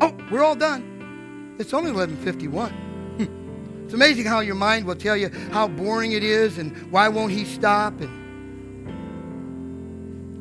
Oh, 0.00 0.16
we're 0.30 0.44
all 0.44 0.54
done. 0.56 1.56
It's 1.58 1.74
only 1.74 1.90
1151. 1.92 3.82
it's 3.84 3.94
amazing 3.94 4.26
how 4.26 4.40
your 4.40 4.54
mind 4.54 4.86
will 4.86 4.94
tell 4.94 5.16
you 5.16 5.30
how 5.50 5.68
boring 5.68 6.12
it 6.12 6.22
is 6.22 6.58
and 6.58 6.76
why 6.92 7.08
won't 7.08 7.32
he 7.32 7.44
stop. 7.44 8.00
And 8.00 8.18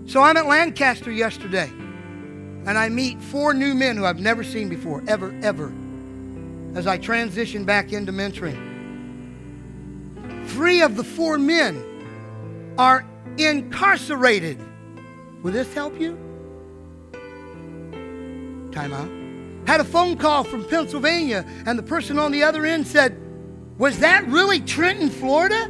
so 0.10 0.22
I'm 0.22 0.38
at 0.38 0.46
Lancaster 0.46 1.12
yesterday 1.12 1.72
and 2.68 2.78
I 2.78 2.90
meet 2.90 3.22
four 3.22 3.54
new 3.54 3.74
men 3.74 3.96
who 3.96 4.06
I've 4.06 4.20
never 4.20 4.44
seen 4.44 4.68
before, 4.68 5.02
ever, 5.08 5.34
ever, 5.42 5.74
as 6.76 6.86
I 6.86 6.98
transition 6.98 7.64
back 7.64 7.94
into 7.94 8.12
mentoring. 8.12 8.77
Three 10.58 10.82
of 10.82 10.96
the 10.96 11.04
four 11.04 11.38
men 11.38 12.74
are 12.80 13.06
incarcerated. 13.38 14.60
Will 15.44 15.52
this 15.52 15.72
help 15.72 16.02
you? 16.02 16.18
Time 18.72 18.92
out. 18.92 19.08
Had 19.68 19.82
a 19.82 19.84
phone 19.84 20.18
call 20.18 20.44
from 20.44 20.66
Pennsylvania, 20.66 21.46
and 21.68 21.78
the 21.78 21.84
person 21.84 22.18
on 22.18 22.32
the 22.32 22.42
other 22.42 22.66
end 22.66 22.88
said, 22.88 23.16
Was 23.78 24.00
that 24.00 24.26
really 24.26 24.60
Trenton, 24.60 25.12
Florida? 25.12 25.70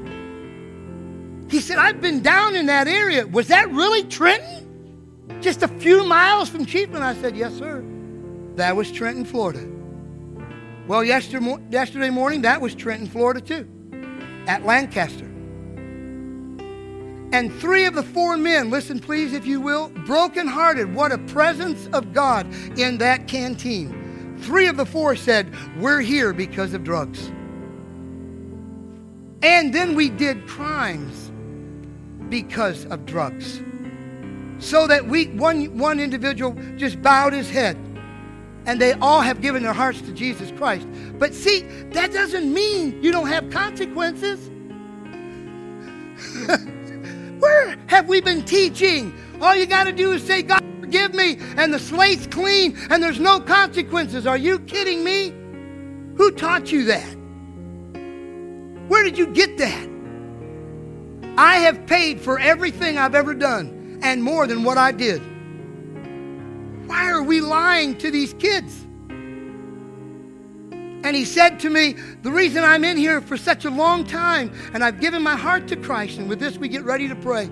He 1.51 1.59
said, 1.59 1.79
I've 1.79 1.99
been 1.99 2.21
down 2.21 2.55
in 2.55 2.67
that 2.67 2.87
area. 2.87 3.27
Was 3.27 3.49
that 3.49 3.69
really 3.69 4.05
Trenton? 4.05 5.41
Just 5.41 5.63
a 5.63 5.67
few 5.67 6.05
miles 6.05 6.47
from 6.47 6.65
Chiefland. 6.65 7.01
I 7.01 7.13
said, 7.15 7.35
Yes, 7.35 7.53
sir. 7.57 7.83
That 8.55 8.77
was 8.77 8.89
Trenton, 8.89 9.25
Florida. 9.25 9.67
Well, 10.87 11.03
yesterday 11.03 12.09
morning, 12.09 12.43
that 12.43 12.61
was 12.61 12.73
Trenton, 12.73 13.07
Florida, 13.07 13.41
too, 13.41 13.69
at 14.47 14.65
Lancaster. 14.65 15.25
And 17.33 17.53
three 17.53 17.85
of 17.85 17.93
the 17.93 18.03
four 18.03 18.37
men, 18.37 18.69
listen 18.69 18.99
please, 18.99 19.33
if 19.33 19.45
you 19.45 19.59
will, 19.59 19.89
brokenhearted. 20.05 20.93
What 20.95 21.11
a 21.11 21.17
presence 21.17 21.87
of 21.91 22.13
God 22.13 22.47
in 22.79 22.97
that 22.99 23.27
canteen. 23.27 24.37
Three 24.39 24.67
of 24.67 24.77
the 24.77 24.85
four 24.85 25.15
said, 25.15 25.53
We're 25.77 25.99
here 25.99 26.31
because 26.33 26.73
of 26.73 26.83
drugs. 26.83 27.27
And 29.43 29.73
then 29.73 29.93
we 29.93 30.09
did 30.09 30.47
crimes 30.47 31.31
because 32.29 32.85
of 32.85 33.05
drugs 33.05 33.61
so 34.59 34.87
that 34.87 35.05
we 35.05 35.27
one 35.27 35.77
one 35.77 35.99
individual 35.99 36.55
just 36.77 37.01
bowed 37.01 37.33
his 37.33 37.49
head 37.49 37.77
and 38.67 38.79
they 38.81 38.93
all 38.93 39.21
have 39.21 39.41
given 39.41 39.63
their 39.63 39.73
hearts 39.73 40.01
to 40.01 40.11
Jesus 40.11 40.51
Christ. 40.51 40.85
But 41.17 41.33
see, 41.33 41.61
that 41.93 42.11
doesn't 42.11 42.53
mean 42.53 43.01
you 43.01 43.11
don't 43.11 43.27
have 43.27 43.49
consequences. 43.49 44.49
Where 47.39 47.77
have 47.87 48.07
we 48.07 48.19
been 48.21 48.43
teaching? 48.43 49.17
All 49.41 49.55
you 49.55 49.65
got 49.65 49.85
to 49.85 49.93
do 49.93 50.11
is 50.11 50.21
say, 50.21 50.41
God, 50.41 50.63
forgive 50.81 51.13
me, 51.13 51.37
and 51.55 51.73
the 51.73 51.79
slate's 51.79 52.27
clean, 52.27 52.77
and 52.89 53.01
there's 53.01 53.19
no 53.19 53.39
consequences. 53.39 54.27
Are 54.27 54.37
you 54.37 54.59
kidding 54.59 55.03
me? 55.03 55.33
Who 56.17 56.31
taught 56.31 56.71
you 56.71 56.83
that? 56.85 57.15
Where 58.89 59.03
did 59.03 59.17
you 59.17 59.27
get 59.27 59.57
that? 59.59 59.89
I 61.37 61.57
have 61.57 61.85
paid 61.85 62.19
for 62.19 62.39
everything 62.39 62.97
I've 62.97 63.15
ever 63.15 63.33
done 63.33 63.99
and 64.01 64.21
more 64.21 64.45
than 64.47 64.63
what 64.63 64.77
I 64.77 64.91
did. 64.91 65.21
Why 66.87 67.11
are 67.11 67.21
we 67.21 67.41
lying 67.41 67.97
to 67.99 68.09
these 68.09 68.33
kids? 68.33 68.85
And 71.03 71.15
he 71.15 71.25
said 71.25 71.59
to 71.61 71.69
me, 71.69 71.95
The 72.23 72.31
reason 72.31 72.63
I'm 72.63 72.83
in 72.83 72.97
here 72.97 73.21
for 73.21 73.37
such 73.37 73.65
a 73.65 73.69
long 73.69 74.03
time 74.03 74.51
and 74.73 74.83
I've 74.83 74.99
given 74.99 75.21
my 75.21 75.35
heart 75.35 75.67
to 75.69 75.75
Christ, 75.75 76.17
and 76.17 76.27
with 76.27 76.39
this 76.39 76.57
we 76.57 76.67
get 76.67 76.83
ready 76.83 77.07
to 77.07 77.15
pray. 77.15 77.49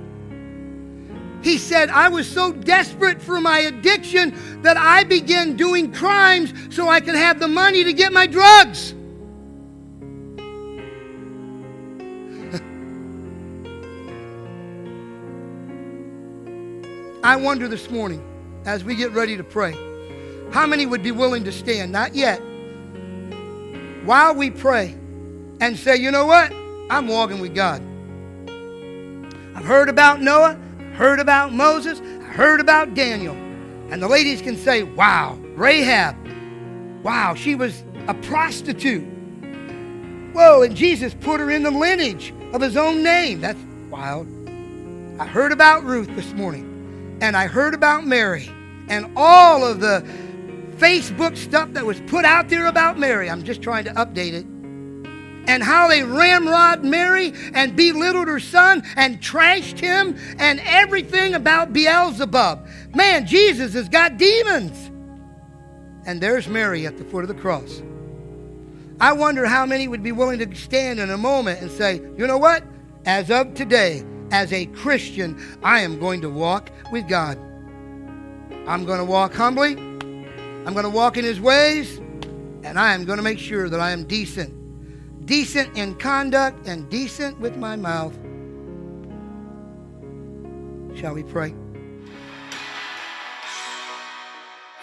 He 1.41 1.57
said, 1.59 1.89
I 1.89 2.09
was 2.09 2.27
so 2.27 2.51
desperate 2.51 3.21
for 3.21 3.39
my 3.39 3.59
addiction 3.59 4.61
that 4.63 4.77
I 4.77 5.03
began 5.03 5.55
doing 5.55 5.93
crimes 5.93 6.51
so 6.75 6.89
I 6.89 6.99
could 6.99 7.13
have 7.13 7.39
the 7.39 7.47
money 7.47 7.83
to 7.83 7.93
get 7.93 8.11
my 8.11 8.25
drugs. 8.25 8.95
I 17.23 17.35
wonder 17.35 17.67
this 17.67 17.91
morning, 17.91 18.23
as 18.65 18.83
we 18.83 18.95
get 18.95 19.11
ready 19.11 19.37
to 19.37 19.43
pray, 19.43 19.73
how 20.51 20.65
many 20.65 20.85
would 20.85 21.03
be 21.03 21.11
willing 21.11 21.43
to 21.43 21.51
stand? 21.51 21.91
Not 21.91 22.15
yet. 22.15 22.39
While 24.05 24.35
we 24.35 24.51
pray 24.51 24.95
and 25.59 25.77
say, 25.77 25.95
you 25.97 26.11
know 26.11 26.25
what? 26.25 26.51
I'm 26.89 27.07
walking 27.07 27.39
with 27.39 27.55
God. 27.55 27.81
I've 29.55 29.65
heard 29.65 29.89
about 29.89 30.21
Noah, 30.21 30.59
heard 30.93 31.19
about 31.19 31.53
Moses, 31.53 31.99
I 31.99 32.25
heard 32.25 32.59
about 32.59 32.93
Daniel. 32.93 33.35
And 33.89 34.01
the 34.01 34.07
ladies 34.07 34.41
can 34.41 34.57
say, 34.57 34.83
wow, 34.83 35.37
Rahab, 35.55 36.15
wow, 37.03 37.33
she 37.35 37.55
was 37.55 37.83
a 38.07 38.13
prostitute. 38.13 39.03
Whoa, 40.33 40.63
and 40.63 40.75
Jesus 40.75 41.13
put 41.13 41.39
her 41.39 41.49
in 41.49 41.63
the 41.63 41.71
lineage 41.71 42.33
of 42.53 42.61
his 42.61 42.75
own 42.75 43.03
name. 43.03 43.41
That's 43.41 43.59
wild. 43.89 44.27
I 45.19 45.25
heard 45.25 45.51
about 45.51 45.83
Ruth 45.83 46.13
this 46.15 46.33
morning 46.33 47.17
and 47.21 47.37
I 47.37 47.47
heard 47.47 47.73
about 47.73 48.05
Mary 48.05 48.49
and 48.89 49.11
all 49.15 49.65
of 49.65 49.79
the 49.79 50.05
Facebook 50.77 51.37
stuff 51.37 51.71
that 51.71 51.85
was 51.85 51.99
put 52.01 52.25
out 52.25 52.49
there 52.49 52.67
about 52.67 52.99
Mary. 52.99 53.29
I'm 53.29 53.43
just 53.43 53.61
trying 53.61 53.85
to 53.85 53.93
update 53.93 54.33
it. 54.33 54.45
And 55.47 55.61
how 55.61 55.87
they 55.87 56.03
ramrod 56.03 56.83
Mary 56.83 57.31
and 57.53 57.75
belittled 57.75 58.27
her 58.27 58.39
son 58.39 58.83
and 58.95 59.21
trashed 59.21 59.79
him 59.79 60.17
and 60.39 60.59
everything 60.65 61.35
about 61.35 61.71
Beelzebub. 61.71 62.67
Man, 62.95 63.27
Jesus 63.27 63.73
has 63.73 63.87
got 63.87 64.17
demons. 64.17 64.91
And 66.07 66.19
there's 66.19 66.47
Mary 66.47 66.87
at 66.87 66.97
the 66.97 67.05
foot 67.05 67.23
of 67.23 67.27
the 67.27 67.35
cross. 67.35 67.81
I 68.99 69.13
wonder 69.13 69.45
how 69.45 69.65
many 69.65 69.87
would 69.87 70.03
be 70.03 70.11
willing 70.11 70.39
to 70.39 70.55
stand 70.55 70.99
in 70.99 71.09
a 71.09 71.17
moment 71.17 71.61
and 71.61 71.69
say, 71.69 71.95
you 72.17 72.25
know 72.25 72.37
what? 72.37 72.63
As 73.05 73.29
of 73.29 73.53
today, 73.53 74.03
as 74.31 74.51
a 74.51 74.65
Christian, 74.67 75.39
I 75.63 75.81
am 75.81 75.99
going 75.99 76.21
to 76.21 76.29
walk 76.29 76.71
with 76.91 77.07
God. 77.07 77.37
I'm 78.67 78.85
going 78.85 78.99
to 78.99 79.05
walk 79.05 79.33
humbly. 79.33 79.73
I'm 79.73 80.73
going 80.73 80.83
to 80.83 80.89
walk 80.89 81.17
in 81.17 81.23
His 81.23 81.39
ways. 81.39 81.97
And 82.63 82.79
I 82.79 82.93
am 82.93 83.05
going 83.05 83.17
to 83.17 83.23
make 83.23 83.37
sure 83.37 83.69
that 83.69 83.79
I 83.79 83.91
am 83.91 84.05
decent. 84.05 84.53
Decent 85.25 85.77
in 85.77 85.95
conduct 85.95 86.67
and 86.67 86.89
decent 86.89 87.39
with 87.39 87.57
my 87.57 87.75
mouth. 87.75 88.17
Shall 90.95 91.13
we 91.13 91.23
pray? 91.23 91.53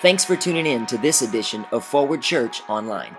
Thanks 0.01 0.24
for 0.24 0.37
tuning 0.37 0.66
in 0.66 0.87
to 0.87 0.99
this 0.99 1.22
edition 1.22 1.64
of 1.72 1.85
Forward 1.85 2.22
Church 2.22 2.62
Online. 2.68 3.16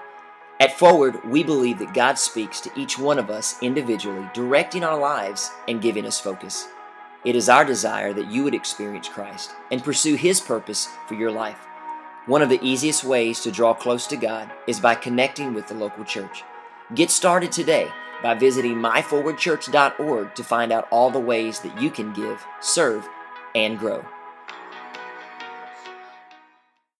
At 0.60 0.78
Forward, 0.78 1.24
we 1.26 1.44
believe 1.44 1.80
that 1.80 1.94
God 1.94 2.18
speaks 2.18 2.62
to 2.62 2.72
each 2.78 2.98
one 3.00 3.20
of 3.20 3.30
us 3.30 3.56
individually, 3.62 4.30
directing 4.34 4.84
our 4.84 4.98
lives 4.98 5.52
and 5.68 5.82
giving 5.82 6.06
us 6.06 6.20
focus. 6.20 6.68
It 7.26 7.36
is 7.38 7.48
our 7.48 7.64
desire 7.64 8.12
that 8.14 8.30
you 8.30 8.44
would 8.44 8.54
experience 8.54 9.08
Christ 9.08 9.52
and 9.72 9.84
pursue 9.84 10.16
His 10.16 10.42
purpose 10.42 10.90
for 11.08 11.14
your 11.14 11.32
life. 11.32 11.60
One 12.26 12.42
of 12.42 12.50
the 12.50 12.60
easiest 12.62 13.04
ways 13.04 13.40
to 13.42 13.52
draw 13.52 13.74
close 13.74 14.08
to 14.08 14.18
God 14.18 14.52
is 14.68 14.80
by 14.80 14.96
connecting 14.96 15.54
with 15.54 15.68
the 15.68 15.74
local 15.74 16.04
church. 16.04 16.44
Get 16.94 17.12
started 17.12 17.52
today 17.52 17.90
by 18.22 18.34
visiting 18.34 18.76
myforwardchurch.org 18.76 20.36
to 20.36 20.44
find 20.44 20.72
out 20.72 20.88
all 20.92 21.10
the 21.10 21.20
ways 21.20 21.60
that 21.60 21.82
you 21.82 21.90
can 21.90 22.14
give, 22.14 22.46
serve, 22.60 23.08
and 23.56 23.80
grow. 23.80 24.04